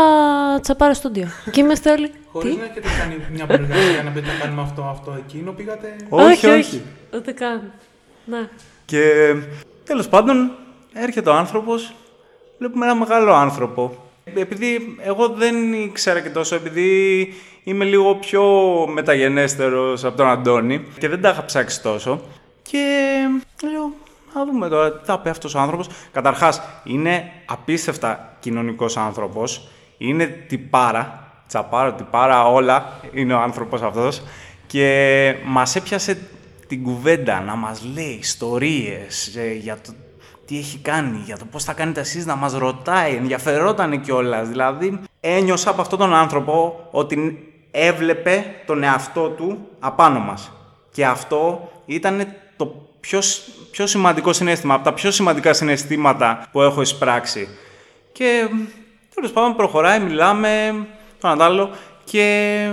[0.61, 1.29] τσαπάρα στούντιο.
[1.51, 2.11] Και είμαστε όλοι.
[2.33, 6.47] Χωρίς να έχετε κάνει μια προεργασία να πείτε να κάνουμε αυτό, αυτό, εκείνο, πήγατε; Όχι,
[6.47, 6.83] όχι.
[7.15, 7.73] Ούτε καν.
[8.25, 8.49] Ναι.
[8.85, 9.35] Και
[9.85, 10.51] τέλος πάντων
[10.93, 11.95] έρχεται ο άνθρωπος,
[12.59, 14.03] βλέπουμε ένα μεγάλο άνθρωπο.
[14.35, 17.33] Επειδή εγώ δεν ήξερα και τόσο, επειδή
[17.69, 18.43] είμαι λίγο πιο
[18.93, 22.21] μεταγενέστερος από τον Αντώνη και δεν τα είχα ψάξει τόσο.
[22.63, 23.17] Και
[23.71, 23.93] λέω,
[24.35, 25.89] να δούμε τώρα τι θα πει αυτός ο άνθρωπος.
[26.13, 29.69] Καταρχάς, είναι απίστευτα κοινωνικός άνθρωπος.
[29.99, 34.23] Είναι τυπάρα, τσαπάρα, τυπάρα, όλα είναι ο άνθρωπος αυτός.
[34.67, 36.19] Και μας έπιασε
[36.67, 39.93] την κουβέντα να μας λέει ιστορίες ε, για το
[40.47, 44.49] τι έχει κάνει, για το πώς θα κάνετε εσείς να μας ρωτάει, ενδιαφερόταν κιόλας.
[44.49, 50.53] Δηλαδή, ένιωσα από αυτόν τον άνθρωπο ότι έβλεπε τον εαυτό του απάνω μας.
[50.91, 52.27] Και αυτό ήταν
[52.57, 53.21] το πιο,
[53.71, 57.49] πιο σημαντικό συνέστημα, από τα πιο σημαντικά συναισθήματα που έχω εισπράξει.
[58.13, 58.49] Και
[59.15, 60.75] τέλος πάντων προχωράει, μιλάμε,
[61.21, 61.71] το αντάλλο
[62.05, 62.69] και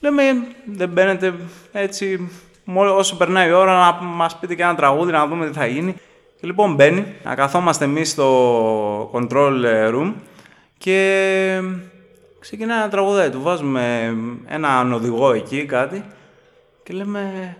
[0.00, 0.22] λέμε
[0.64, 1.34] δεν μπαίνετε
[1.72, 2.30] έτσι
[2.74, 5.92] όσο περνάει η ώρα να μας πείτε και ένα τραγούδι να δούμε τι θα γίνει.
[6.40, 10.12] Και λοιπόν μπαίνει, να καθόμαστε εμείς στο control room
[10.78, 11.60] και
[12.42, 13.30] ξεκινάει ένα τραγουδάει.
[13.30, 16.04] Του βάζουμε έναν οδηγό εκεί, κάτι
[16.82, 17.56] και λέμε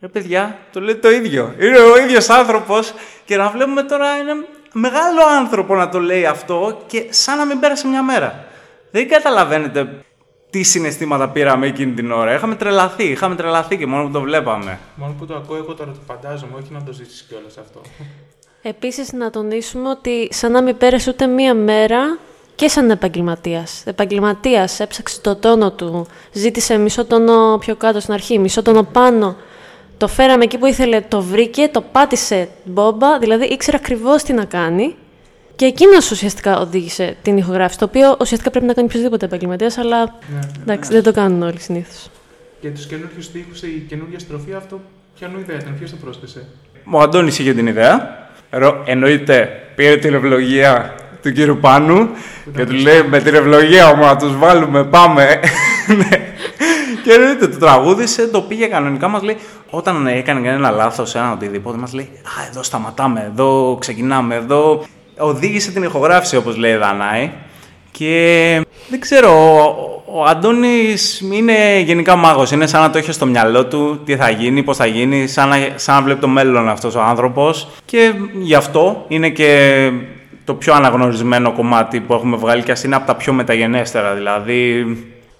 [0.00, 1.54] ρε παιδιά, το λέει το ίδιο.
[1.60, 4.34] Είναι ο ίδιος άνθρωπος και να βλέπουμε τώρα ένα
[4.72, 8.44] μεγάλο άνθρωπο να το λέει αυτό και σαν να μην πέρασε μια μέρα.
[8.90, 10.04] Δεν καταλαβαίνετε
[10.50, 12.34] τι συναισθήματα πήραμε εκείνη την ώρα.
[12.34, 14.78] Είχαμε τρελαθεί, είχαμε τρελαθεί και μόνο που το βλέπαμε.
[14.94, 17.80] Μόνο που το ακούω, εγώ τώρα το φαντάζομαι, όχι να το ζήσει κιόλας αυτό.
[18.62, 22.18] Επίσης να τονίσουμε ότι σαν να μην πέρασε ούτε μία μέρα
[22.54, 23.82] και σαν επαγγελματίας.
[23.86, 29.36] Επαγγελματίας έψαξε το τόνο του, ζήτησε μισό τόνο πιο κάτω στην αρχή, μισό τόνο πάνω.
[29.96, 34.44] Το φέραμε εκεί που ήθελε, το βρήκε, το πάτησε μπόμπα, δηλαδή ήξερε ακριβώς τι να
[34.44, 34.94] κάνει.
[35.56, 37.78] Και εκείνος ουσιαστικά οδήγησε την ηχογράφηση.
[37.78, 41.00] Το οποίο ουσιαστικά πρέπει να κάνει οποιοδήποτε επαγγελματίας, αλλά ναι, ναι, εντάξει, ναι.
[41.00, 42.10] δεν το κάνουν όλοι συνήθως.
[42.60, 44.80] Και τους καινούριους τείχου, η καινούργια στροφή, αυτό
[45.18, 46.46] ποιανού ιδέα ήταν, ποιος το πρόσθεσε;
[46.90, 48.20] Ο Αντώνης είχε την ιδέα.
[48.84, 52.08] Εννοείται, πήρε την ευλογία του κύριου Πάνου
[52.56, 55.40] και του λέει με την ευλογία μου να τους βάλουμε, πάμε.
[55.86, 56.08] Ναι.
[57.04, 59.36] και εννοείται, το τραγούδισε, το πήγε κανονικά, μας λέει,
[59.70, 64.84] όταν έκανε κανένα λάθος, ένα οτιδήποτε, μας λέει, α, εδώ σταματάμε, εδώ ξεκινάμε, εδώ.
[65.18, 67.30] Οδήγησε την ηχογράφηση, όπως λέει Δανάη.
[67.90, 69.30] Και δεν ξέρω,
[70.14, 72.50] ο Αντώνης είναι γενικά μάγος.
[72.50, 75.48] Είναι σαν να το έχει στο μυαλό του τι θα γίνει, πώς θα γίνει, σαν
[75.48, 77.68] να, σαν να βλέπει το μέλλον αυτός ο άνθρωπος.
[77.84, 79.90] Και γι' αυτό είναι και
[80.52, 84.14] το πιο αναγνωρισμένο κομμάτι που έχουμε βγάλει και ας είναι από τα πιο μεταγενέστερα.
[84.14, 84.86] Δηλαδή,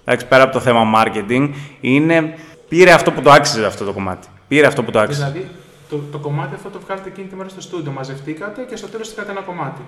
[0.05, 1.49] εντάξει, πέρα από το θέμα marketing,
[1.81, 2.33] είναι,
[2.69, 4.27] πήρε αυτό που το άξιζε αυτό το κομμάτι.
[4.47, 5.25] Πήρε αυτό που το άξιζε.
[5.25, 5.49] Δηλαδή,
[5.89, 9.11] το, το κομμάτι αυτό το βγάλετε εκείνη τη μέρα στο στούντιο, μαζευτήκατε και στο τέλος
[9.11, 9.81] είχατε ένα κομμάτι.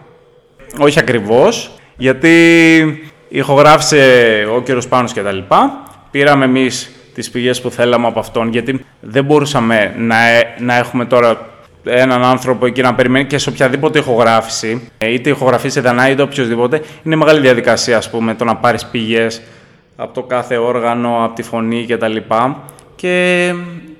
[0.79, 5.83] Όχι ακριβώς, γιατί ηχογράφησε ο κύριος Πάνος και τα λοιπά.
[6.11, 10.15] Πήραμε εμείς τις πηγές που θέλαμε από αυτόν, γιατί δεν μπορούσαμε να,
[10.59, 11.53] να έχουμε τώρα
[11.85, 16.21] έναν άνθρωπο εκεί να περιμένει και σε οποιαδήποτε ηχογράφηση, ε, είτε ηχογραφή σε Δανάη είτε
[16.21, 19.41] οποιοδήποτε, είναι μεγάλη διαδικασία, ας πούμε, το να πάρεις πηγές
[19.95, 22.15] από το κάθε όργανο, από τη φωνή κτλ.
[22.95, 23.53] Και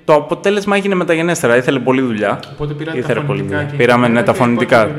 [0.06, 1.56] το αποτέλεσμα έγινε μεταγενέστερα.
[1.56, 2.40] Ήθελε πολλή δουλειά.
[2.54, 3.58] Οπότε πήρατε Ήθελε τα φωνητικά.
[3.58, 3.78] Πολύ...
[3.78, 4.90] Πήραμε ναι, τα φωνητικά.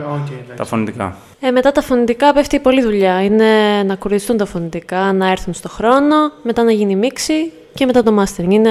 [0.56, 1.16] τα φωνητικά.
[1.40, 3.22] Ε, μετά τα φωνητικά πέφτει πολλή δουλειά.
[3.22, 3.46] Είναι
[3.86, 8.22] να κουρδιστούν τα φωνητικά, να έρθουν στο χρόνο, μετά να γίνει μίξη και μετά το
[8.22, 8.50] mastering.
[8.50, 8.70] Είναι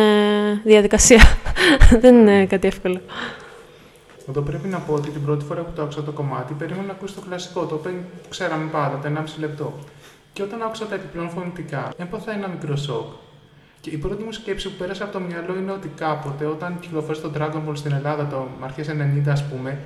[0.63, 1.21] διαδικασία.
[2.01, 2.99] Δεν είναι κάτι εύκολο.
[4.29, 6.91] Εδώ πρέπει να πω ότι την πρώτη φορά που το άκουσα το κομμάτι, περίμενα να
[6.91, 7.91] ακούσω το κλασικό, το οποίο
[8.29, 9.73] ξέραμε πάντα, τα 1,5 λεπτό.
[10.33, 13.24] Και όταν άκουσα τα επιπλέον φωνητικά, έπαθα ένα μικρό σοκ.
[13.85, 17.21] Και η πρώτη μου σκέψη που πέρασε από το μυαλό είναι ότι κάποτε, όταν κυκλοφόρησε
[17.21, 18.83] το Dragon Ball στην Ελλάδα, το αρχέ
[19.25, 19.77] 90, ας πούμε,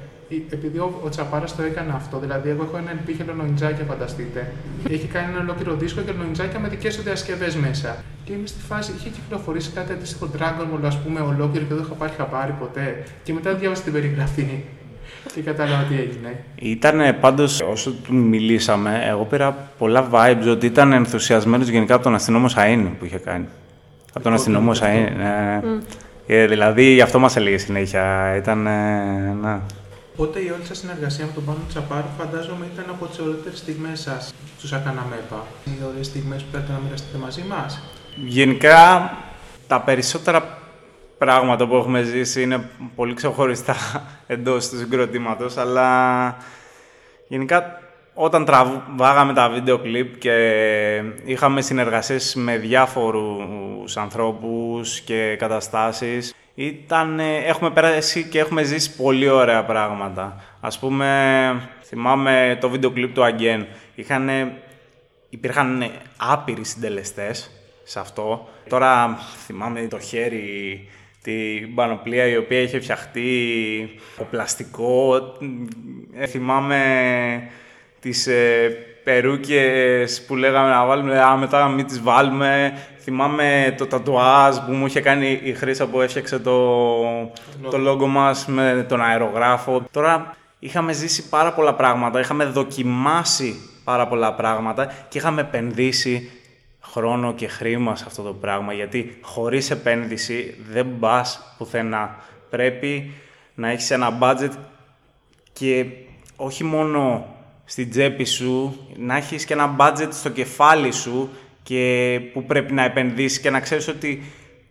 [0.50, 4.52] επειδή ο, ο Τσαπάρας το έκανε αυτό, δηλαδή εγώ έχω ένα ελπίχελο νοϊντζάκια, φανταστείτε.
[4.90, 8.04] Έχει κάνει ένα ολόκληρο δίσκο και νοϊντζάκια με δικές του διασκευές μέσα.
[8.24, 11.84] Και είμαι στη φάση, είχε κυκλοφορήσει κάτι αντίστοιχο Dragon Ball, ας πούμε, ολόκληρο και δεν
[11.84, 13.04] είχα πάρει χαμπάρι ποτέ.
[13.24, 14.48] Και μετά διάβασα την περιγραφή.
[15.34, 16.44] και κατάλαβα τι έγινε.
[16.56, 22.16] Ήταν πάντως, όσο του μιλήσαμε, εγώ πήρα πολλά vibes ότι ήταν ενθουσιασμένος γενικά από τον
[22.16, 23.46] αστυνόμο Σαΐνη που είχε κάνει.
[24.13, 25.62] Από τον αστυνόμο Σαΐνη, ναι.
[26.28, 28.36] Ε, δηλαδή, γι' αυτό μας έλεγε συνέχεια.
[28.36, 29.60] Ήταν, ε, ναι.
[30.13, 34.00] Οπότε η όλη σας συνεργασία με τον Πάνο Τσαπάρ φαντάζομαι ήταν από τις ωραιότερε στιγμές
[34.00, 35.45] σας στους Ακαναμέπα.
[35.65, 37.82] Οι ωραίες στιγμές που θέλετε να μοιραστείτε μαζί μας;
[38.15, 39.12] Γενικά,
[39.67, 40.58] τα περισσότερα
[41.17, 43.76] πράγματα που έχουμε ζήσει είναι πολύ ξεχωριστά
[44.28, 46.36] εντός του συγκροτήματος, αλλά
[47.28, 47.80] γενικά
[48.21, 50.34] όταν τραβάγαμε τα βίντεο κλιπ και
[51.25, 59.63] είχαμε συνεργασίες με διάφορους ανθρώπους και καταστάσεις, ήταν, έχουμε περάσει και έχουμε ζήσει πολύ ωραία
[59.65, 60.43] πράγματα.
[60.60, 63.67] Ας πούμε, θυμάμαι το βίντεο κλιπ του Αγγέν.
[63.95, 64.29] Είχαν,
[65.29, 67.51] υπήρχαν άπειροι συντελεστές
[67.84, 68.47] σε αυτό.
[68.69, 70.88] Τώρα θυμάμαι το χέρι,
[71.21, 75.15] την πανοπλία η οποία είχε φτιαχτεί, το πλαστικό.
[76.15, 76.77] Ε, θυμάμαι
[78.00, 78.70] τις ε,
[79.04, 82.74] περούκες που λέγαμε να βάλουμε, α, μετά μην τις βάλουμε.
[83.02, 86.74] Θυμάμαι το τατουάζ που μου είχε κάνει η Χρύσα που έφτιαξε το,
[87.72, 89.86] το λόγο μας με τον αερογράφο.
[89.92, 96.32] Τώρα είχαμε ζήσει πάρα πολλά πράγματα, είχαμε δοκιμάσει πάρα πολλά πράγματα και είχαμε επενδύσει
[96.82, 102.16] χρόνο και χρήμα σε αυτό το πράγμα, γιατί χωρίς επένδυση δεν πας πουθενά.
[102.50, 103.12] Πρέπει
[103.56, 104.52] να έχεις ένα budget
[105.54, 105.86] και
[106.36, 107.26] όχι μόνο
[107.69, 111.29] στην τσέπη σου, να έχεις και ένα budget στο κεφάλι σου
[111.63, 114.23] και που πρέπει να επενδύσεις και να ξέρεις ότι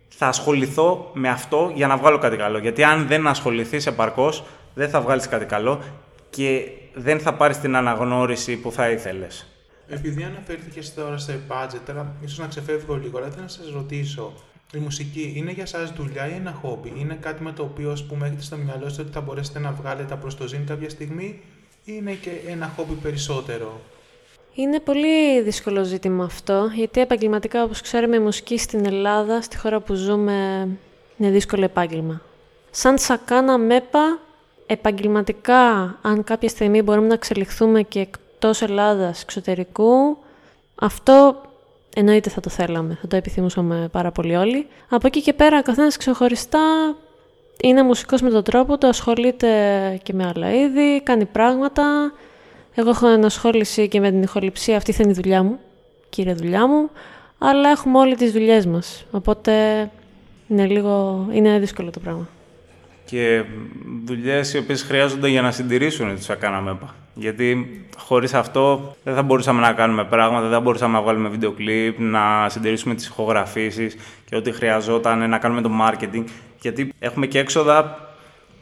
[0.08, 2.58] θα ασχοληθώ με αυτό για να βγάλω κάτι καλό.
[2.58, 5.82] Γιατί αν δεν ασχοληθείς επαρκώς, δεν θα βγάλεις κάτι καλό
[6.30, 9.46] και δεν θα πάρεις την αναγνώριση που θα ήθελες.
[9.88, 14.32] Επειδή αναφέρθηκες τώρα σε budget, τώρα ίσως να ξεφεύγω λίγο, αλλά θέλω να σας ρωτήσω.
[14.74, 18.06] Η μουσική είναι για εσά δουλειά ή ένα χόμπι, είναι κάτι με το οποίο ας
[18.06, 21.24] πούμε, έχετε στο μυαλό σας ότι θα μπορέσετε να βγάλετε προς το ζήν κάποια στιγμή,
[21.24, 21.57] ή
[21.96, 23.80] είναι και ένα χόμπι περισσότερο.
[24.54, 29.80] Είναι πολύ δύσκολο ζήτημα αυτό, γιατί επαγγελματικά, όπως ξέρουμε, η μουσική στην Ελλάδα, στη χώρα
[29.80, 30.68] που ζούμε,
[31.16, 32.20] είναι δύσκολο επάγγελμα.
[32.70, 34.18] Σαν Σακάνα Μέπα,
[34.66, 40.16] επαγγελματικά, αν κάποια στιγμή μπορούμε να εξελιχθούμε και εκτός Ελλάδας, εξωτερικού,
[40.74, 41.42] αυτό
[41.94, 44.66] εννοείται θα το θέλαμε, θα το επιθυμούσαμε πάρα πολύ όλοι.
[44.88, 46.96] Από εκεί και πέρα, ο καθένας ξεχωριστά
[47.62, 49.48] είναι μουσικός με τον τρόπο του, ασχολείται
[50.02, 52.12] και με άλλα είδη, κάνει πράγματα.
[52.74, 55.58] Εγώ έχω ενασχόληση και με την ηχοληψία, αυτή θα είναι η δουλειά μου,
[56.08, 56.90] κύριε δουλειά μου,
[57.38, 59.52] αλλά έχουμε όλοι τις δουλειές μας, οπότε
[60.48, 62.28] είναι λίγο, είναι δύσκολο το πράγμα.
[63.04, 63.44] Και
[64.04, 66.78] δουλειές οι οποίες χρειάζονται για να συντηρήσουν τους ακάναμε
[67.18, 71.52] γιατί χωρίς αυτό δεν θα μπορούσαμε να κάνουμε πράγματα, δεν θα μπορούσαμε να βγάλουμε βίντεο
[71.52, 76.24] κλιπ, να συντηρήσουμε τις ηχογραφήσεις και ό,τι χρειαζόταν να κάνουμε το marketing.
[76.60, 78.08] Γιατί έχουμε και έξοδα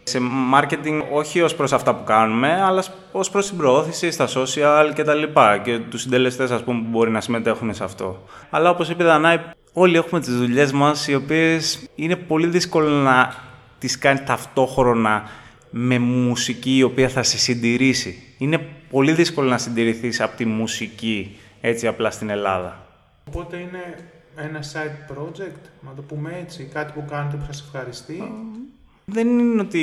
[0.02, 0.18] σε
[0.54, 5.02] marketing όχι ως προς αυτά που κάνουμε, αλλά ως προς την προώθηση στα social και
[5.02, 8.22] τα λοιπά και τους συντελεστές ας πούμε που μπορεί να συμμετέχουν σε αυτό.
[8.50, 9.38] Αλλά όπως είπε η Δανάη,
[9.72, 13.34] όλοι έχουμε τις δουλειές μας οι οποίες είναι πολύ δύσκολο να
[13.78, 15.22] τις κάνει ταυτόχρονα
[15.70, 18.34] με μουσική η οποία θα σε συντηρήσει.
[18.38, 18.58] Είναι
[18.90, 22.86] πολύ δύσκολο να συντηρηθείς από τη μουσική έτσι απλά στην Ελλάδα.
[23.28, 28.32] Οπότε είναι ένα side project, να το πούμε έτσι, κάτι που κάνετε που σας ευχαριστεί.
[29.04, 29.82] Δεν είναι ότι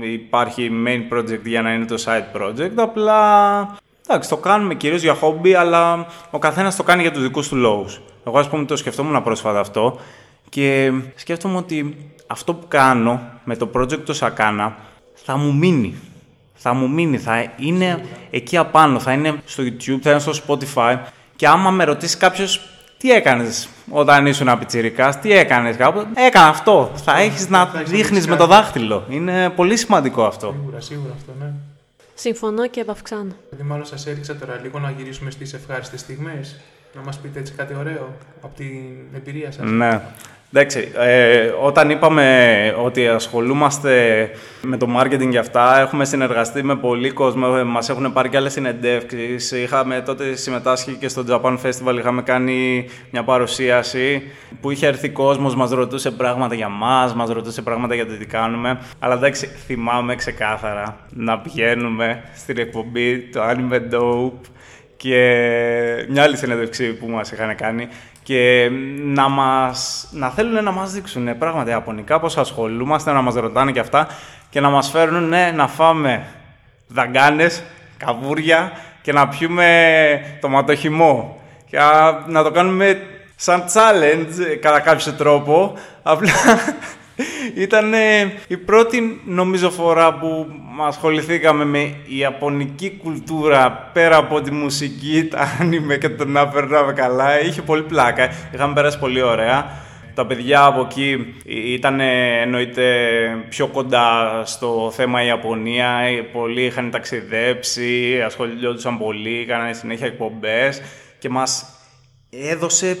[0.00, 5.16] υπάρχει main project για να είναι το side project, απλά εντάξει, το κάνουμε κυρίως για
[5.20, 8.00] hobby, αλλά ο καθένας το κάνει για τους δικούς του λόγους.
[8.26, 9.98] Εγώ ας πούμε το σκεφτόμουν πρόσφατα αυτό
[10.48, 14.76] και σκέφτομαι ότι αυτό που κάνω με το project του Σακάνα
[15.14, 15.94] θα μου μείνει.
[16.54, 20.96] Θα μου μείνει, θα είναι εκεί απάνω, θα είναι στο YouTube, θα είναι στο Spotify
[21.36, 22.60] και άμα με ρωτήσει κάποιος
[23.00, 26.92] τι έκανες όταν ήσουν πιτσιρικάς, τι έκανες κάπου; Έκανα αυτό.
[27.04, 29.04] Θα έχεις να δείχνεις με το δάχτυλο.
[29.08, 30.54] Είναι πολύ σημαντικό αυτό.
[30.58, 31.52] Σίγουρα, σίγουρα αυτό, ναι.
[32.14, 33.32] Συμφωνώ και επαυξάνω.
[33.50, 36.56] Δηλαδή, μάλλον σας έριξα τώρα λίγο να γυρίσουμε στις ευχάριστες στιγμές.
[36.94, 39.70] Να μας πείτε έτσι κάτι ωραίο από την εμπειρία σας.
[39.70, 40.00] Ναι.
[40.52, 44.30] Εντάξει, ε, όταν είπαμε ότι ασχολούμαστε
[44.62, 48.52] με το marketing και αυτά, έχουμε συνεργαστεί με πολύ κόσμο, μας έχουν πάρει και άλλες
[48.52, 49.50] συνεντεύξεις.
[49.52, 54.22] Είχαμε τότε συμμετάσχει και στο Japan Festival, είχαμε κάνει μια παρουσίαση
[54.60, 58.26] που είχε έρθει κόσμος, μας ρωτούσε πράγματα για μας, μας ρωτούσε πράγματα για το τι
[58.26, 58.80] κάνουμε.
[58.98, 64.50] Αλλά εντάξει, θυμάμαι ξεκάθαρα να πηγαίνουμε στην εκπομπή το Anime Dope
[65.02, 67.88] και μια άλλη συνέντευξη που μας είχαν κάνει
[68.22, 68.70] και
[69.04, 73.80] να, μας, να θέλουν να μας δείξουν πράγματα ιαπωνικά, πώς ασχολούμαστε, να μας ρωτάνε και
[73.80, 74.08] αυτά
[74.50, 76.26] και να μας φέρουν ναι, να φάμε
[76.88, 77.62] δαγκάνες,
[77.96, 81.78] καβούρια και να πιούμε το ματοχυμό και
[82.26, 83.00] να το κάνουμε
[83.36, 86.32] σαν challenge κατά κάποιο τρόπο, απλά
[87.54, 87.92] Ήταν
[88.46, 90.46] η πρώτη νομίζω φορά που
[90.86, 96.92] ασχοληθήκαμε με η ιαπωνική κουλτούρα πέρα από τη μουσική, τα άνιμε και το να περνάμε
[96.92, 97.40] καλά.
[97.40, 99.88] Είχε πολύ πλάκα, είχαμε περάσει πολύ ωραία.
[100.14, 102.84] Τα παιδιά από εκεί ήταν εννοείται
[103.48, 105.98] πιο κοντά στο θέμα η Ιαπωνία.
[106.32, 110.82] Πολλοί είχαν ταξιδέψει, ασχολιόντουσαν πολύ, έκαναν συνέχεια εκπομπές
[111.18, 111.66] και μας
[112.30, 112.98] έδωσε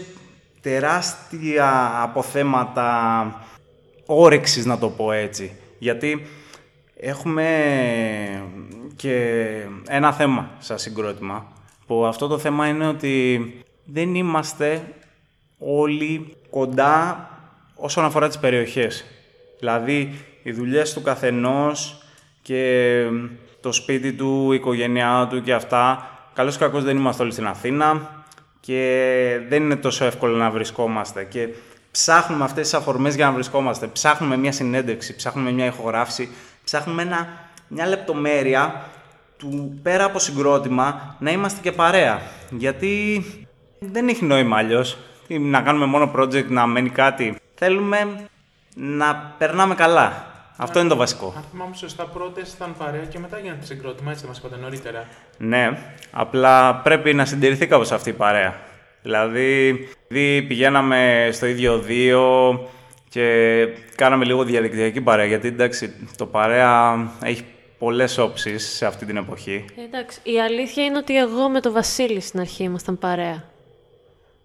[0.60, 2.80] τεράστια αποθέματα
[4.14, 5.52] όρεξης, να το πω έτσι.
[5.78, 6.26] Γιατί
[6.96, 7.46] έχουμε
[8.96, 9.46] και
[9.88, 11.52] ένα θέμα σαν συγκρότημα,
[11.86, 13.44] που αυτό το θέμα είναι ότι
[13.84, 14.82] δεν είμαστε
[15.58, 17.28] όλοι κοντά
[17.74, 19.04] όσον αφορά τις περιοχές.
[19.58, 22.02] Δηλαδή, οι δουλειές του καθενός
[22.42, 23.04] και
[23.60, 27.46] το σπίτι του, η οικογένειά του και αυτά, καλώς και κακώς δεν είμαστε όλοι στην
[27.46, 28.18] Αθήνα
[28.60, 31.24] και δεν είναι τόσο εύκολο να βρισκόμαστε.
[31.24, 31.48] Και
[31.90, 33.86] ψάχνουμε αυτές τις αφορμές για να βρισκόμαστε.
[33.86, 36.28] Ψάχνουμε μια συνέντευξη, ψάχνουμε μια ηχογράφηση,
[36.64, 37.28] ψάχνουμε ένα,
[37.68, 38.84] μια λεπτομέρεια
[39.36, 42.20] του πέρα από συγκρότημα να είμαστε και παρέα.
[42.50, 43.24] Γιατί
[43.78, 44.98] δεν έχει νόημα αλλιώς.
[45.28, 47.36] Να κάνουμε μόνο project, να μένει κάτι.
[47.54, 48.28] Θέλουμε
[48.74, 50.24] να περνάμε καλά.
[50.56, 51.32] Αυτό είναι το βασικό.
[51.36, 55.06] Αν θυμάμαι σωστά, πρώτες ήταν παρέα και μετά γίνανε συγκρότημα, έτσι μας είπατε νωρίτερα.
[55.38, 55.78] Ναι,
[56.10, 58.54] απλά πρέπει να συντηρηθεί κάπως αυτή η παρέα.
[59.02, 59.78] Δηλαδή,
[60.48, 62.20] πηγαίναμε στο ίδιο δύο
[63.08, 65.24] και κάναμε λίγο διαδικτυακή παρέα.
[65.24, 67.44] Γιατί εντάξει, το παρέα έχει
[67.78, 69.64] πολλές όψεις σε αυτή την εποχή.
[69.86, 73.44] Εντάξει, η αλήθεια είναι ότι εγώ με τον Βασίλη στην αρχή ήμασταν παρέα.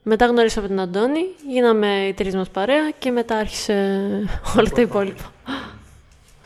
[0.04, 3.74] Μετά γνωρίσαμε τον Αντώνη, γίναμε οι τρει μας παρέα και μετά άρχισε
[4.58, 5.32] όλα τα υπόλοιπα.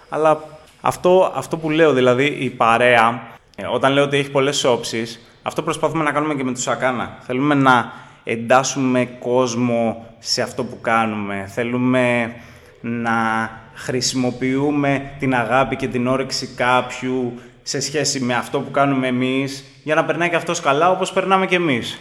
[0.10, 0.44] Αλλά
[0.82, 5.20] αυτό, αυτό που λέω, δηλαδή η παρέα, ε, όταν λέω ότι έχει πολλές όψεις,
[5.50, 7.18] αυτό προσπαθούμε να κάνουμε και με τους Σακάνα.
[7.22, 7.92] Θέλουμε να
[8.24, 11.50] εντάσσουμε κόσμο σε αυτό που κάνουμε.
[11.54, 12.34] Θέλουμε
[12.82, 19.64] να χρησιμοποιούμε την αγάπη και την όρεξη κάποιου σε σχέση με αυτό που κάνουμε εμείς
[19.84, 22.00] για να περνάει και αυτός καλά όπως περνάμε και εμείς.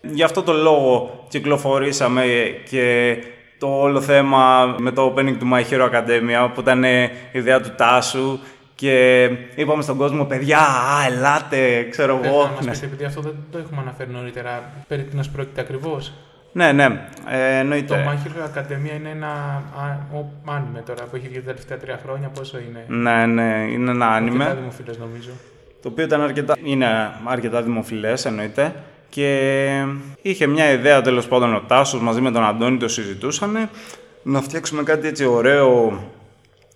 [0.00, 2.24] Γι' αυτό το λόγο κυκλοφορήσαμε
[2.70, 3.16] και
[3.58, 7.72] το όλο θέμα με το opening του My Hero Academia που ήταν η ιδέα του
[7.76, 8.38] Τάσου
[8.80, 12.42] και είπαμε στον κόσμο, παιδιά, α, ελάτε, ξέρω εγώ.
[12.42, 16.12] Θα μας πείτε, επειδή αυτό δεν το έχουμε αναφέρει νωρίτερα, περί τίνος πρόκειται ακριβώς.
[16.52, 17.94] Ναι, ναι, ε, εννοείται.
[17.94, 19.62] Το My Hero Academia είναι ένα
[20.44, 22.28] άνιμε τώρα που έχει βγει τα τελευταία τρία χρόνια.
[22.28, 24.44] Πόσο είναι; Ναι, ναι, είναι ένα άνιμε.
[24.44, 25.30] Αρκετά δημοφιλές νομίζω.
[25.82, 26.86] Το οποίο ήταν αρκετά, είναι
[27.24, 28.74] αρκετά δημοφιλές εννοείται.
[29.08, 29.84] Και
[30.22, 33.68] είχε μια ιδέα τέλος πάντων ο Τάσος μαζί με τον Αντώνη το συζητούσαν
[34.22, 36.00] να φτιάξουμε κάτι έτσι ωραίο,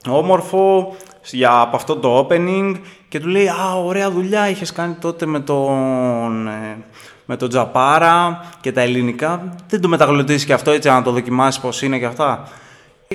[0.09, 0.97] όμορφο
[1.31, 2.75] για από αυτό το opening
[3.09, 6.77] και του λέει «Α, ωραία δουλειά είχες κάνει τότε με τον, ε,
[7.25, 9.55] με τον Τζαπάρα και τα ελληνικά.
[9.69, 12.49] Δεν το μεταγλωτήσεις και αυτό έτσι να το δοκιμάσεις πώς είναι και αυτά».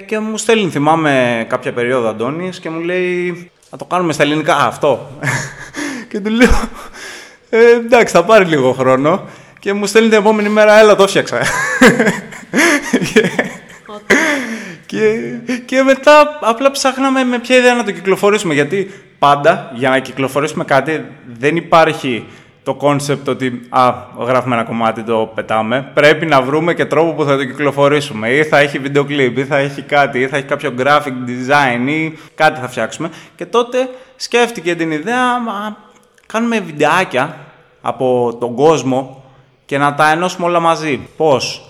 [0.08, 4.56] Και μου στέλνει, θυμάμαι κάποια περίοδο Αντώνης και μου λέει «Να το κάνουμε στα ελληνικά,
[4.56, 5.08] αυτό».
[6.10, 6.50] και του λέω
[7.50, 9.24] ε, εντάξει, θα πάρει λίγο χρόνο.
[9.60, 11.42] Και μου στέλνει την επόμενη μέρα, έλα το 'φτιαξα.
[14.90, 15.32] και,
[15.66, 18.54] και μετά απλά ψάχναμε με ποια ιδέα να το κυκλοφορήσουμε.
[18.54, 21.06] Γιατί πάντα για να κυκλοφορήσουμε κάτι
[21.40, 22.26] δεν υπάρχει
[22.64, 25.92] το concept ότι α, γράφουμε ένα κομμάτι, το πετάμε.
[25.94, 28.30] Πρέπει να βρούμε και τρόπο που θα το κυκλοφορήσουμε.
[28.30, 31.90] Ή θα έχει βίντεο κλιπ, ή θα έχει κάτι, ή θα έχει κάποιο graphic design,
[31.90, 33.10] ή κάτι θα φτιάξουμε.
[33.36, 35.26] Και τότε σκέφτηκε την ιδέα,
[36.26, 37.38] κάνουμε βιντεάκια
[37.82, 39.24] από τον κόσμο
[39.66, 41.00] και να τα ενώσουμε όλα μαζί.
[41.18, 41.69] Πώς;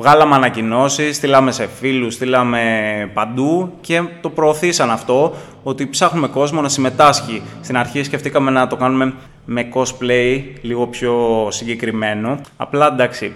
[0.00, 2.60] Βγάλαμε ανακοινώσεις, στείλαμε σε φίλους, στείλαμε
[3.14, 7.42] παντού και το προωθήσαν αυτό ότι ψάχνουμε κόσμο να συμμετάσχει.
[7.62, 12.40] Στην αρχή σκεφτήκαμε να το κάνουμε με cosplay, λίγο πιο συγκεκριμένο.
[12.56, 13.32] Απλά εντάξει,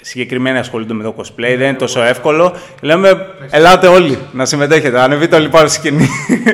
[0.00, 2.54] συγκεκριμένοι ασχολούνται με το cosplay, δεν είναι τόσο εύκολο.
[2.80, 6.08] Λέμε, ελάτε όλοι να συμμετέχετε, ανεβείτε όλοι πάνω στη σκηνή.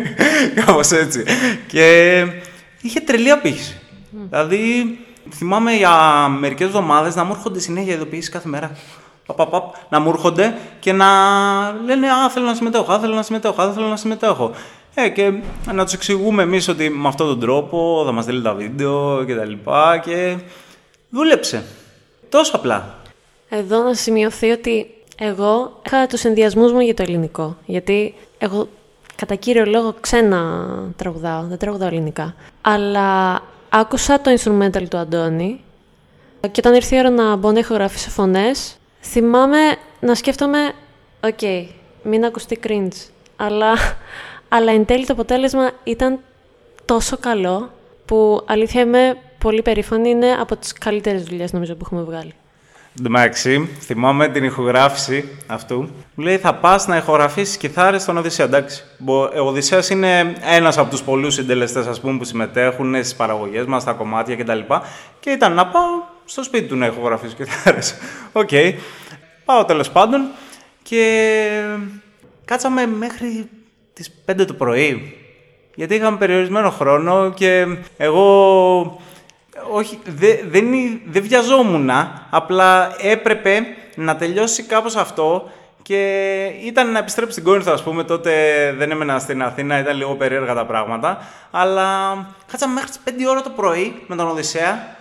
[0.65, 1.25] Κάπως έτσι.
[1.67, 2.25] Και
[2.81, 3.81] είχε τρελή απήχηση.
[4.31, 4.99] Δηλαδή,
[5.35, 5.91] θυμάμαι για
[6.39, 8.71] μερικές εβδομάδες να μου έρχονται συνέχεια ειδοποιήσεις κάθε μέρα.
[9.33, 11.07] Παπ, να μου έρχονται και να
[11.85, 14.51] λένε Α, θέλω να συμμετέχω, Α, θέλω να συμμετέχω, Α, θέλω να συμμετέχω.
[14.95, 15.33] Ε, και
[15.73, 19.35] να τους εξηγούμε εμείς ότι με αυτόν τον τρόπο θα μας στείλει τα βίντεο και
[19.35, 20.37] τα λοιπά και
[21.11, 21.65] δούλεψε.
[22.29, 22.95] Τόσο απλά.
[23.49, 24.87] Εδώ να σημειωθεί ότι
[25.19, 27.57] εγώ είχα τους ενδοιασμούς μου για το ελληνικό.
[27.67, 28.69] Γιατί εγώ
[29.17, 32.35] κατά κύριο λόγο ξένα τραγουδάω, δεν τραγουδάω ελληνικά.
[32.61, 35.61] Αλλά άκουσα το instrumental του Αντώνη
[36.41, 40.73] και όταν ήρθε η ώρα να μπω να ηχογραφήσω φωνές, θυμάμαι να σκέφτομαι,
[41.25, 41.67] OK, okay,
[42.03, 43.73] μην ακουστεί cringe, αλλά,
[44.49, 46.19] αλλά εν τέλει το αποτέλεσμα ήταν
[46.85, 47.71] τόσο καλό
[48.05, 52.35] που αλήθεια είμαι πολύ περήφανη, είναι από τις καλύτερες δουλειές νομίζω που έχουμε βγάλει.
[52.99, 55.77] Εντάξει, θυμάμαι την ηχογράφηση αυτού.
[56.15, 58.47] Μου λέει θα πας να ηχογραφήσεις κιθάρες στον Οδυσσέα.
[58.47, 63.67] Εντάξει, ο Οδυσσέας είναι ένας από τους πολλούς συντελεστές ας πούμε, που συμμετέχουν στις παραγωγές
[63.67, 64.59] μας, στα κομμάτια κτλ.
[65.21, 65.89] Και ήταν να πάω
[66.31, 67.95] στο σπίτι του να ηχογραφήσω κιθάρες.
[68.33, 68.49] OK.
[68.53, 68.75] Okay.
[69.45, 70.29] Πάω τέλος πάντων
[70.83, 71.63] και
[72.45, 73.49] κάτσαμε μέχρι
[73.93, 75.17] τις 5 το πρωί.
[75.75, 77.67] Γιατί είχαμε περιορισμένο χρόνο και
[77.97, 79.01] εγώ
[79.71, 80.39] όχι, δεν,
[81.07, 81.91] δεν βιαζόμουν,
[82.31, 83.61] απλά έπρεπε
[83.95, 85.51] να τελειώσει κάπως αυτό
[85.83, 88.33] και ήταν να επιστρέψει στην Κόρινθο, ας πούμε, τότε
[88.79, 91.19] δεν έμενα στην Αθήνα, ήταν λίγο περίεργα τα πράγματα,
[91.51, 91.87] αλλά
[92.51, 94.99] κάτσαμε μέχρι τις 5 ώρα το πρωί με τον Οδυσσέα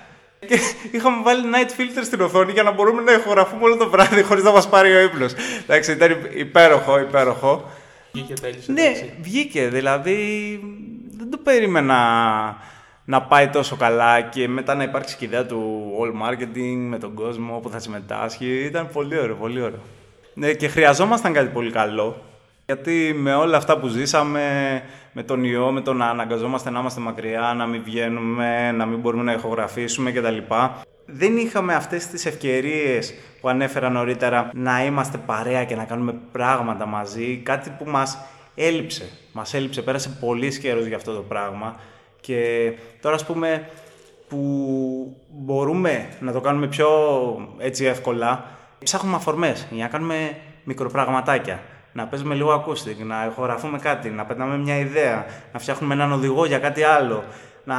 [0.47, 0.59] και
[0.91, 4.43] είχαμε βάλει night filter στην οθόνη για να μπορούμε να ηχογραφούμε όλο το βράδυ χωρίς
[4.43, 5.33] να μας πάρει ο ύπνος.
[5.61, 7.69] Εντάξει, ήταν υπέροχο, υπέροχο.
[8.11, 8.71] Βγήκε τέλειωσε.
[8.71, 10.59] Ναι, βγήκε, δηλαδή
[11.17, 11.97] δεν το περίμενα
[13.05, 17.13] να πάει τόσο καλά και μετά να υπάρξει και ιδέα του all marketing με τον
[17.13, 18.63] κόσμο που θα συμμετάσχει.
[18.63, 19.81] Ήταν πολύ ωραίο, πολύ ωραίο.
[20.33, 22.23] Ναι, και χρειαζόμασταν κάτι πολύ καλό.
[22.65, 24.43] Γιατί με όλα αυτά που ζήσαμε,
[25.11, 28.99] με τον ιό, με το να αναγκαζόμαστε να είμαστε μακριά, να μην βγαίνουμε, να μην
[28.99, 30.37] μπορούμε να ηχογραφήσουμε κτλ.
[31.05, 36.85] Δεν είχαμε αυτές τις ευκαιρίες που ανέφερα νωρίτερα να είμαστε παρέα και να κάνουμε πράγματα
[36.85, 37.37] μαζί.
[37.37, 38.17] Κάτι που μας
[38.55, 39.09] έλειψε.
[39.31, 41.75] Μας έλειψε, πέρασε πολύ καιρός για αυτό το πράγμα.
[42.21, 43.69] Και τώρα ας πούμε
[44.27, 44.37] που
[45.29, 46.87] μπορούμε να το κάνουμε πιο
[47.57, 48.45] έτσι εύκολα,
[48.83, 51.59] ψάχνουμε αφορμές για να κάνουμε μικροπραγματάκια.
[51.99, 56.45] Να παίζουμε λίγο acoustic, να ηχογραφούμε κάτι, να πετάμε μια ιδέα, να φτιάχνουμε έναν οδηγό
[56.45, 57.23] για κάτι άλλο.
[57.63, 57.75] Να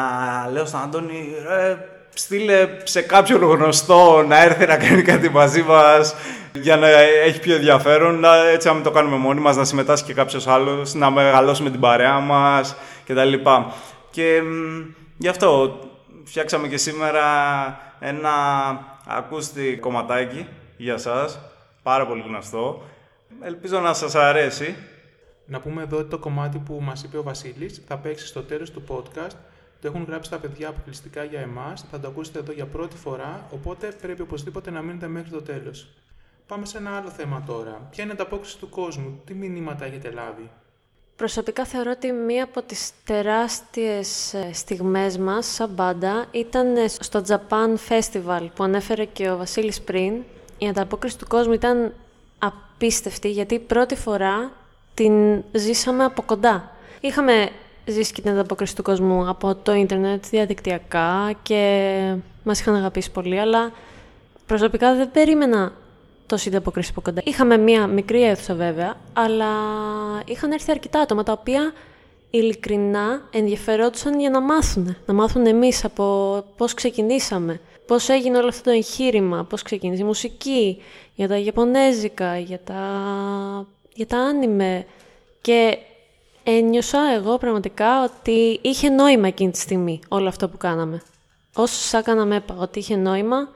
[0.52, 1.78] λέω στον Αντώνη, ρε,
[2.14, 6.14] στείλε σε κάποιον γνωστό να έρθει να κάνει κάτι μαζί μας
[6.52, 10.06] για να έχει πιο ενδιαφέρον, να, έτσι να μην το κάνουμε μόνοι μας, να συμμετάσχει
[10.06, 13.34] και κάποιος άλλος, να μεγαλώσουμε την παρέα μας κτλ.
[14.10, 14.42] Και
[15.16, 15.78] γι' αυτό
[16.24, 17.22] φτιάξαμε και σήμερα
[18.00, 18.30] ένα
[19.06, 20.46] ακούστη κομματάκι
[20.76, 21.40] για σας,
[21.82, 22.82] πάρα πολύ γνωστό.
[23.42, 24.74] Ελπίζω να σας αρέσει.
[25.46, 28.70] Να πούμε εδώ ότι το κομμάτι που μας είπε ο Βασίλης θα παίξει στο τέλος
[28.70, 29.36] του podcast.
[29.80, 33.46] Το έχουν γράψει τα παιδιά αποκλειστικά για εμάς, θα το ακούσετε εδώ για πρώτη φορά,
[33.50, 35.88] οπότε πρέπει οπωσδήποτε να μείνετε μέχρι το τέλος.
[36.46, 37.88] Πάμε σε ένα άλλο θέμα τώρα.
[37.90, 40.50] Ποια είναι η ανταπόκριση του κόσμου, τι μηνύματα έχετε λάβει;
[41.16, 47.22] Προσωπικά θεωρώ ότι μία από τις τεράστιες ε, στιγμές μας σαν μπάντα ήταν ε, στο
[47.28, 50.22] Japan Festival που ανέφερε και ο Βασίλης πριν.
[50.58, 51.94] Η ανταπόκριση του κόσμου ήταν
[52.80, 54.52] απίστευτη γιατί πρώτη φορά
[54.94, 56.76] την ζήσαμε από κοντά.
[57.00, 57.48] Είχαμε
[57.86, 62.14] ζήσει και την ανταπόκριση του κόσμου από το ίντερνετ διαδικτυακά και
[62.44, 63.72] μας είχαν αγαπήσει πολύ, αλλά
[64.46, 65.72] προσωπικά δεν περίμενα
[66.26, 67.22] τόση ανταπόκριση από κοντά.
[67.24, 69.46] Είχαμε μία μικρή αίθουσα βέβαια, αλλά
[70.24, 71.72] είχαν έρθει αρκετά άτομα τα οποία
[72.30, 74.96] ειλικρινά ενδιαφερόντουσαν για να μάθουν.
[75.06, 76.04] Να μάθουν εμείς από
[76.56, 80.82] πώς ξεκινήσαμε, πώς έγινε όλο αυτό το εγχείρημα, πώς ξεκίνησε η μουσική,
[81.20, 82.82] για τα Ιαπωνέζικα, για τα,
[83.94, 84.86] για τα άνιμε.
[85.40, 85.78] Και
[86.42, 91.02] ένιωσα εγώ πραγματικά ότι είχε νόημα εκείνη τη στιγμή όλο αυτό που κάναμε.
[91.54, 93.48] Όσο έκαναμε έπα, ότι είχε νόημα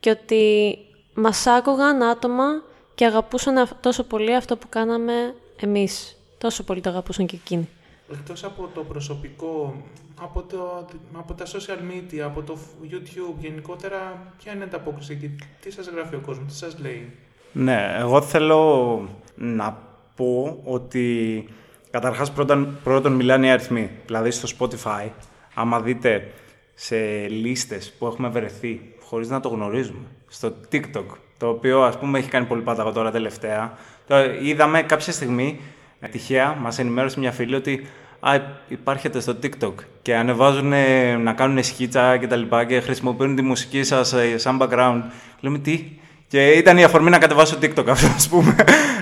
[0.00, 0.76] και ότι
[1.14, 2.62] μας άκουγαν άτομα
[2.94, 6.16] και αγαπούσαν τόσο πολύ αυτό που κάναμε εμείς.
[6.38, 7.68] Τόσο πολύ το αγαπούσαν και εκείνοι.
[8.12, 9.82] Εκτός από το προσωπικό,
[10.20, 12.58] από, το, από τα social media, από το
[12.90, 17.12] YouTube γενικότερα, ποια είναι τα απόκριση εκεί, τι σας γράφει ο κόσμος, τι σας λέει;
[17.52, 19.78] Ναι, εγώ θέλω να
[20.16, 21.44] πω ότι
[21.90, 23.90] καταρχάς πρώτον, πρώτον μιλάνε οι αριθμοί.
[24.06, 25.08] Δηλαδή στο Spotify,
[25.54, 26.32] άμα δείτε
[26.74, 31.06] σε λίστες που έχουμε βρεθεί χωρίς να το γνωρίζουμε, στο TikTok,
[31.38, 33.78] το οποίο ας πούμε έχει κάνει πολύ πάταγο τώρα τελευταία.
[34.42, 35.60] είδαμε κάποια στιγμή,
[36.08, 37.86] τυχαία, μας ενημέρωσε μια φίλη ότι
[38.20, 40.72] Α, υπάρχετε στο TikTok και ανεβάζουν
[41.22, 45.02] να κάνουν σκίτσα και τα λοιπά και χρησιμοποιούν τη μουσική σας ε, σαν background.
[45.40, 45.84] Λέμε τι;
[46.28, 48.54] Και ήταν η αφορμή να κατεβάσω TikTok αυτό, ας πούμε.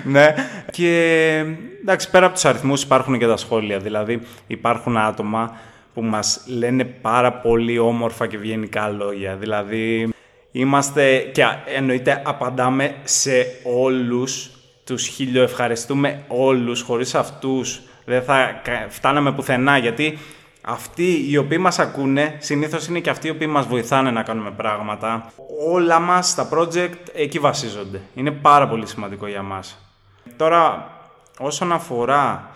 [0.04, 0.34] ναι.
[0.70, 1.44] Και
[1.80, 3.78] εντάξει, πέρα από τους αριθμούς υπάρχουν και τα σχόλια.
[3.78, 5.56] Δηλαδή υπάρχουν άτομα
[5.94, 9.36] που μας λένε πάρα πολύ όμορφα και ευγενικά λόγια.
[9.36, 10.08] Δηλαδή
[10.56, 11.44] Είμαστε και
[11.76, 14.50] εννοείται απαντάμε σε όλους
[14.84, 20.18] τους χιλιοευχαριστούμε όλους, χωρίς αυτούς δεν θα φτάναμε πουθενά γιατί
[20.60, 24.50] αυτοί οι οποίοι μας ακούνε συνήθως είναι και αυτοί οι οποίοι μας βοηθάνε να κάνουμε
[24.50, 25.32] πράγματα.
[25.70, 28.00] Όλα μας τα project εκεί βασίζονται.
[28.14, 29.78] Είναι πάρα πολύ σημαντικό για μας.
[30.36, 30.90] Τώρα
[31.38, 32.50] όσον αφορά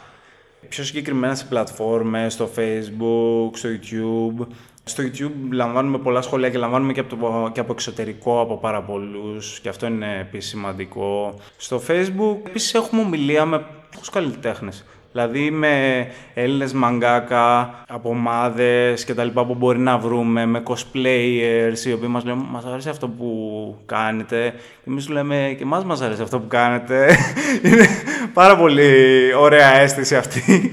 [0.69, 4.47] πιο συγκεκριμένα σε πλατφόρμες, στο facebook, στο youtube
[4.89, 8.83] στο YouTube λαμβάνουμε πολλά σχόλια και λαμβάνουμε και από, το, και από εξωτερικό από πάρα
[8.83, 11.35] πολλούς, και αυτό είναι επίσης σημαντικό.
[11.57, 14.85] Στο Facebook επίσης έχουμε ομιλία με πολλούς καλλιτέχνες.
[15.13, 21.87] Δηλαδή με Έλληνες μαγκάκα, από ομάδες και τα λοιπά που μπορεί να βρούμε, με cosplayers
[21.87, 26.01] οι οποίοι μας λένε «Μας αρέσει αυτό που κάνετε» και εμείς λέμε «Και εμάς μας
[26.01, 27.17] αρέσει αυτό που κάνετε».
[27.65, 27.87] Είναι
[28.33, 28.91] πάρα πολύ
[29.35, 30.71] ωραία αίσθηση αυτή.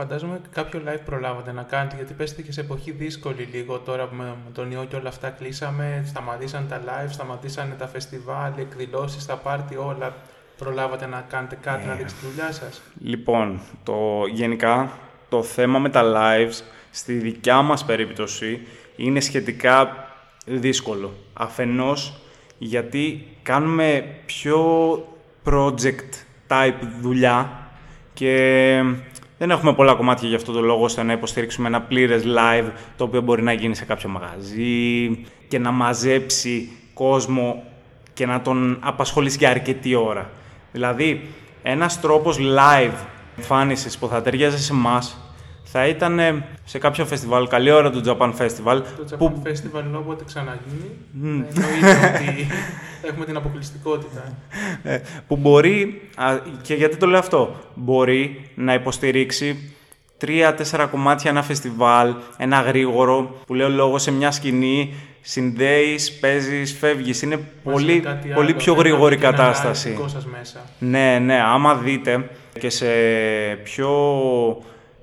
[0.00, 4.36] Φαντάζομαι κάποιο live προλάβατε να κάνετε, γιατί πέστε και σε εποχή δύσκολη λίγο τώρα με
[4.52, 9.76] τον ιό και όλα αυτά κλείσαμε, σταματήσαν τα live, σταματήσαν τα φεστιβάλ, εκδηλώσεις, τα πάρτι,
[9.76, 10.14] όλα.
[10.58, 14.90] Προλάβατε να κάνετε κάτι, να δείξετε τη δουλειά σας; Λοιπόν, το, γενικά
[15.28, 18.60] το θέμα με τα lives στη δικιά μας περίπτωση
[18.96, 20.08] είναι σχετικά
[20.44, 21.12] δύσκολο.
[21.32, 22.20] Αφενός
[22.58, 24.62] γιατί κάνουμε πιο
[25.44, 26.10] project
[26.48, 27.68] type δουλειά
[28.14, 28.82] και
[29.38, 33.04] δεν έχουμε πολλά κομμάτια για αυτό το λόγο ώστε να υποστηρίξουμε ένα πλήρες live το
[33.04, 37.62] οποίο μπορεί να γίνει σε κάποιο μαγαζί και να μαζέψει κόσμο
[38.14, 40.30] και να τον απασχολήσει για αρκετή ώρα.
[40.72, 41.28] Δηλαδή,
[41.62, 42.94] ένας τρόπος live
[43.36, 45.27] εμφάνισης που θα ταιριάζει σε εμάς
[45.72, 48.82] θα ήταν σε κάποιο φεστιβάλ, καλή ώρα του Japan Festival.
[48.96, 49.42] Το Japan που...
[49.44, 50.90] Festival όποτε ξαναγίνει,
[51.22, 51.44] mm.
[51.54, 52.46] εννοείται ότι
[53.08, 54.36] έχουμε την αποκλειστικότητα.
[54.82, 56.00] Ε, που μπορεί,
[56.62, 59.72] και γιατί το λέω αυτό, μπορεί να υποστηρίξει
[60.18, 67.22] τρία-τέσσερα κομμάτια ένα φεστιβάλ, ένα γρήγορο, που λέω λόγος σε μια σκηνή, συνδέεις, παίζεις, φεύγεις.
[67.22, 68.04] Είναι πολύ,
[68.34, 69.98] πολύ πιο γρήγορη κατάσταση.
[70.38, 70.60] μέσα.
[70.78, 72.86] Ναι, ναι, άμα δείτε και σε
[73.62, 73.90] πιο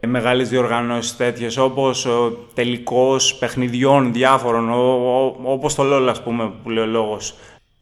[0.07, 4.69] μεγάλες διοργανώσεις τέτοιες όπως ο τελικός παιχνιδιών διάφορων,
[5.43, 7.35] όπως το LOL ας πούμε που λέει ο λόγος.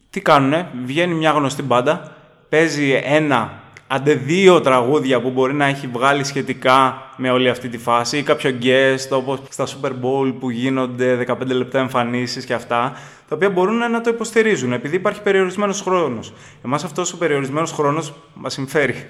[0.09, 2.16] Τι κάνουνε, βγαίνει μια γνωστή μπάντα,
[2.49, 7.78] παίζει ένα άντε δύο τραγούδια που μπορεί να έχει βγάλει σχετικά με όλη αυτή τη
[7.78, 12.97] φάση ή κάποιο guest όπως στα Super Bowl που γίνονται 15 λεπτά εμφανίσεις και αυτά
[13.30, 16.34] τα οποία μπορούν να το υποστηρίζουν επειδή υπάρχει περιορισμένος χρόνος.
[16.66, 18.95] Εμάς αυτός ο περιορισμένος χρόνος μας συμφέρει.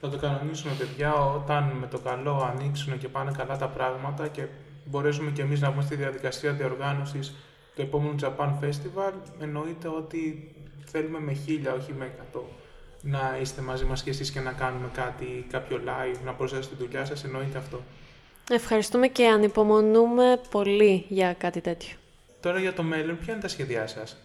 [0.00, 4.46] Θα το κανονίσουμε παιδιά όταν με το καλό ανοίξουν και πάνε καλά τα πράγματα και
[4.84, 7.34] μπορέσουμε και εμείς να βγούμε στη διαδικασία διοργάνωσης
[7.74, 10.52] του επόμενου Japan Festival εννοείται ότι
[10.84, 12.48] θέλουμε με χίλια, όχι με εκατό,
[13.02, 16.84] να είστε μαζί μας και εσείς και να κάνουμε κάτι, κάποιο live, να προσθέσετε τη
[16.84, 17.80] δουλειά σας, εννοείται αυτό.
[18.50, 21.96] Ευχαριστούμε και ανυπομονούμε πολύ για κάτι τέτοιο.
[22.40, 24.16] Τώρα για το μέλλον, ποια είναι τα σχέδιά σας;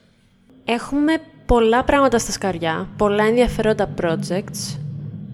[0.66, 1.14] Έχουμε
[1.46, 4.80] πολλά πράγματα στα σκαριά, πολλά ενδιαφέροντα projects,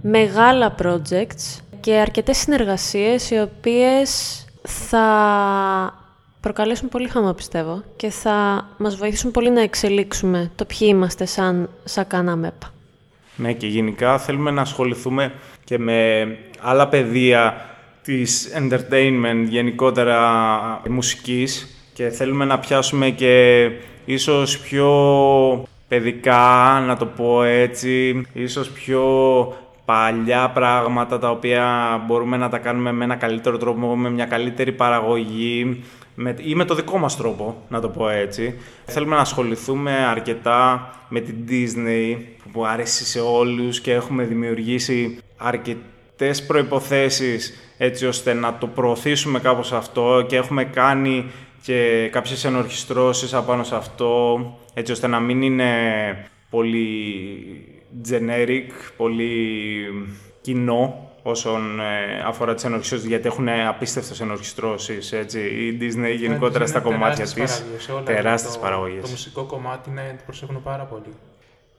[0.01, 5.03] μεγάλα projects και αρκετές συνεργασίες οι οποίες θα
[6.41, 11.69] προκαλέσουν πολύ χάμα, πιστεύω, και θα μας βοηθήσουν πολύ να εξελίξουμε το ποιοι είμαστε σαν
[11.83, 12.73] Σακάνα ΜΕΠΑ.
[13.35, 15.33] Ναι, και γενικά θέλουμε να ασχοληθούμε
[15.63, 16.27] και με
[16.59, 17.65] άλλα πεδία
[18.03, 23.65] της entertainment, γενικότερα μουσικής, και θέλουμε να πιάσουμε και
[24.05, 24.87] ίσως πιο
[25.87, 29.03] παιδικά, να το πω έτσι, ίσως πιο
[29.89, 31.65] παλιά πράγματα τα οποία
[32.07, 35.83] μπορούμε να τα κάνουμε με ένα καλύτερο τρόπο, με μια καλύτερη παραγωγή,
[36.15, 38.59] με, ή με το δικό μας τρόπο, να το πω έτσι.
[38.85, 42.17] Θέλουμε να ασχοληθούμε αρκετά με την Disney,
[42.51, 49.71] που αρέσει σε όλους και έχουμε δημιουργήσει αρκετές προϋποθέσεις έτσι ώστε να το προωθήσουμε κάπως
[49.73, 51.25] αυτό και έχουμε κάνει
[51.61, 54.39] και κάποιες ενορχιστρώσεις απάνω σε αυτό,
[54.73, 55.71] έτσι ώστε να μην είναι
[56.49, 57.68] πολύ
[58.09, 58.67] generic,
[58.97, 59.85] πολύ
[60.41, 64.93] κοινό όσον ε, αφορά τις ενορχιστρώσει, γιατί έχουν απίστευτε ενορχιστρώσει.
[65.33, 67.65] Η Disney γενικότερα στα κομμάτια της.
[68.03, 69.01] Τεράστιες παραγωγές.
[69.01, 71.13] Το μουσικό κομμάτι ναι, προσέχουν πάρα πολύ.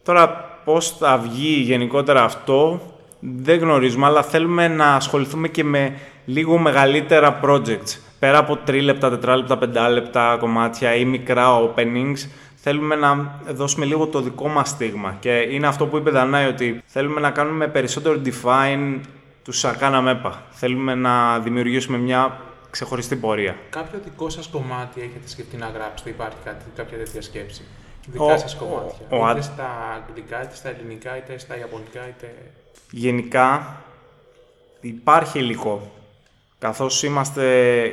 [0.02, 0.28] Τώρα,
[0.64, 2.80] πώς θα βγει γενικότερα αυτό,
[3.20, 7.98] δεν γνωρίζουμε, αλλά θέλουμε να ασχοληθούμε και με λίγο μεγαλύτερα projects.
[8.18, 12.28] Πέρα από τρίλεπτα, τετράλεπτα, πεντάλεπτα κομμάτια ή μικρά openings,
[12.62, 15.16] θέλουμε να δώσουμε λίγο το δικό μας στίγμα.
[15.20, 19.00] Και είναι αυτό που είπε Δανάη, ότι θέλουμε να κάνουμε περισσότερο define
[19.44, 20.42] του Σακάνα Μέπα.
[20.50, 22.40] Θέλουμε να δημιουργήσουμε μια
[22.70, 23.56] ξεχωριστή πορεία.
[23.70, 27.62] Κάποιο δικό σας κομμάτι έχετε σκεφτεί να γράψετε, υπάρχει κάτι, κάποια τέτοια σκέψη;
[28.06, 29.06] Δικά σας κομμάτια.
[29.08, 32.34] Ο, είτε στα αγγλικά, είτε στα ελληνικά, είτε στα ιαπωνικά, είτε...
[32.90, 33.76] Γενικά
[34.80, 35.90] υπάρχει υλικό.
[36.58, 37.44] Καθώς είμαστε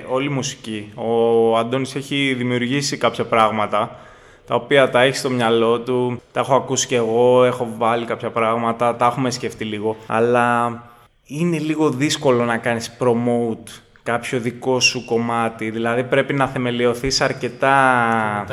[0.10, 0.92] όλοι μουσικοί.
[0.96, 4.00] Ο Αντώνης έχει δημιουργήσει κάποια πράγματα
[4.48, 8.30] τα οποία τα έχεις στο μυαλό του, τα έχω ακούσει κι εγώ, έχω βάλει κάποια
[8.30, 9.96] πράγματα, τα έχουμε σκεφτεί λίγο.
[10.08, 10.82] Αλλά
[11.26, 15.70] είναι λίγο δύσκολο να κάνεις promote κάποιο δικό σου κομμάτι.
[15.70, 18.46] Δηλαδή πρέπει να θεμελιωθείς αρκετά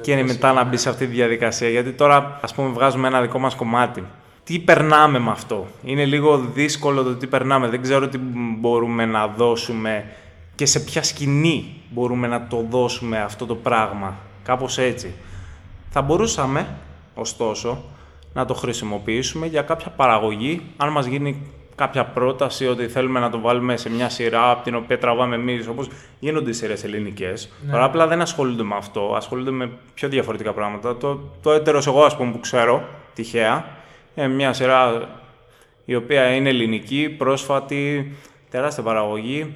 [0.00, 1.68] και μετά να μπεις σε αυτή τη διαδικασία.
[1.68, 4.04] Γιατί τώρα ας πούμε βγάζουμε ένα δικό μας κομμάτι.
[4.44, 7.68] Τι περνάμε με αυτό; Είναι λίγο δύσκολο το τι περνάμε.
[7.68, 8.18] Δεν ξέρω τι
[8.58, 10.04] μπορούμε να δώσουμε
[10.54, 14.16] και σε ποια σκηνή μπορούμε να το δώσουμε αυτό το πράγμα.
[14.48, 15.14] Κάπως έτσι.
[15.90, 16.76] Θα μπορούσαμε,
[17.14, 17.84] ωστόσο,
[18.32, 21.42] να το χρησιμοποιήσουμε για κάποια παραγωγή, αν μας γίνει
[21.74, 25.66] κάποια πρόταση ότι θέλουμε να το βάλουμε σε μια σειρά από την οποία τραβάμε εμείς,
[25.66, 25.88] όπως
[26.18, 27.48] γίνονται οι σειρές ελληνικές.
[27.64, 27.72] Ναι.
[27.72, 30.96] Τώρα απλά δεν ασχολούνται με αυτό, ασχολούνται με πιο διαφορετικά πράγματα.
[30.96, 33.64] Το, το έτερος εγώ, ας πούμε, που ξέρω τυχαία,
[34.14, 35.08] είναι μια σειρά
[35.84, 38.12] η οποία είναι ελληνική, πρόσφατη,
[38.50, 39.54] τεράστια παραγωγή.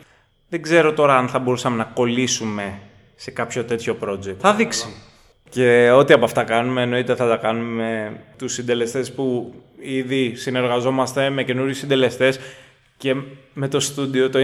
[0.48, 2.78] Δεν ξέρω τώρα αν θα μπορούσαμε να κολλήσουμε
[3.22, 4.36] σε κάποιο τέτοιο project.
[4.38, 4.86] Θα δείξει.
[5.48, 11.30] Και ό,τι από αυτά κάνουμε, εννοείται θα τα κάνουμε με τους συντελεστές που ήδη συνεργαζόμαστε
[11.30, 12.40] με καινούριους συντελεστές
[12.96, 13.14] και
[13.52, 14.38] με το στούντιο, το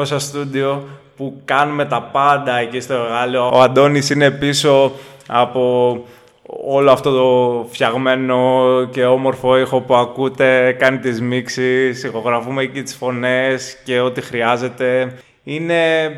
[0.00, 3.50] 9800 στούντιο που κάνουμε τα πάντα εκεί στο εργάλεο.
[3.52, 4.92] Ο Αντώνης είναι πίσω
[5.28, 5.92] από
[6.66, 12.94] όλο αυτό το φτιαγμένο και όμορφο ήχο που ακούτε, κάνει τις μίξεις, ηχογραφούμε εκεί τις
[12.94, 15.14] φωνές και ό,τι χρειάζεται.
[15.44, 16.10] Είναι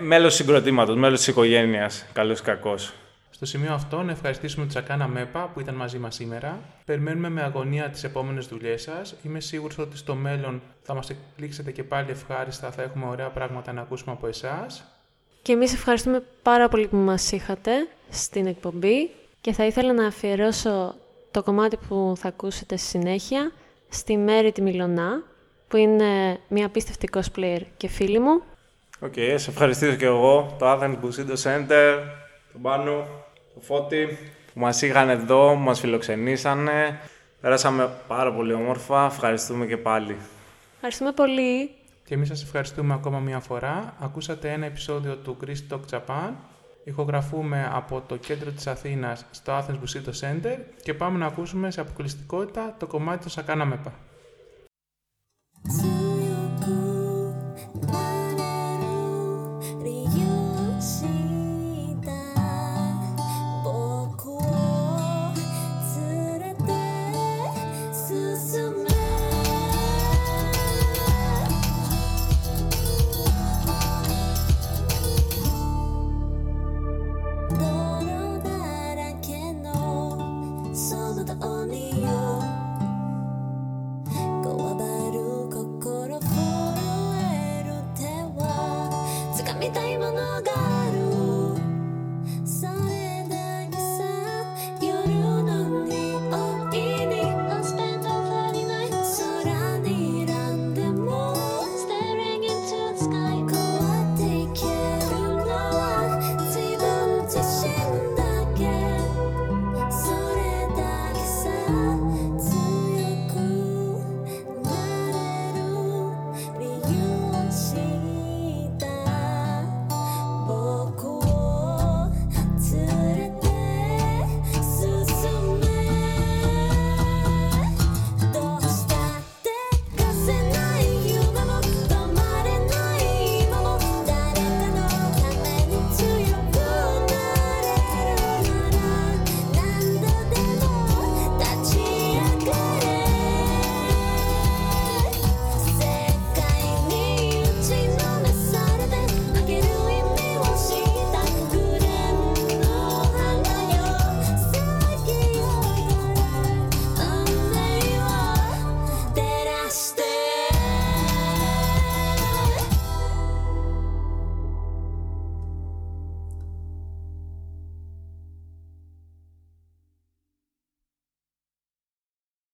[0.00, 2.92] μέλος συγκροτήματος, μέλος της οικογένειας, καλός ή κακός.
[3.30, 6.60] Στο σημείο αυτό, να ευχαριστήσουμε τη Τσακάνα ΜΕΠΑ που ήταν μαζί μας σήμερα.
[6.84, 9.14] Περιμένουμε με αγωνία τις επόμενες δουλειές σας.
[9.22, 12.70] Είμαι σίγουρος ότι στο μέλλον θα μας εκπλήξετε και πάλι ευχάριστα.
[12.70, 14.84] Θα έχουμε ωραία πράγματα να ακούσουμε από εσάς.
[15.42, 17.72] Και εμείς ευχαριστούμε πάρα πολύ που μας είχατε
[18.10, 19.10] στην εκπομπή.
[19.40, 20.94] Και θα ήθελα να αφιερώσω
[21.30, 23.52] το κομμάτι που θα ακούσετε στη συνέχεια
[23.88, 25.22] στη Μαίρη τη Μυλωνά,
[25.68, 28.42] που είναι μια απίστευτη cosplayer και φίλη μου.
[29.04, 31.98] OK, okay, να ευχαριστήσω και εγώ, το Athens Bushido Center,
[32.52, 33.06] τον Πάνο,
[33.54, 34.18] το Φώτη,
[34.54, 37.00] που μας είχαν εδώ, που μας φιλοξενήσανε.
[37.40, 39.04] Πέρασαμε πάρα πολύ όμορφα.
[39.04, 40.16] Ευχαριστούμε και πάλι.
[40.74, 41.70] Ευχαριστούμε πολύ.
[42.04, 43.94] Και εμείς σας ευχαριστούμε ακόμα μια φορά.
[44.00, 46.30] Ακούσατε ένα επεισόδιο του Greece Talk Japan.
[46.84, 51.80] Ηχογραφούμε από το κέντρο της Αθήνας στο Athens Busito Center και πάμε να ακούσουμε σε
[51.80, 53.92] αποκλειστικότητα το κομμάτι του Sakana Mepa.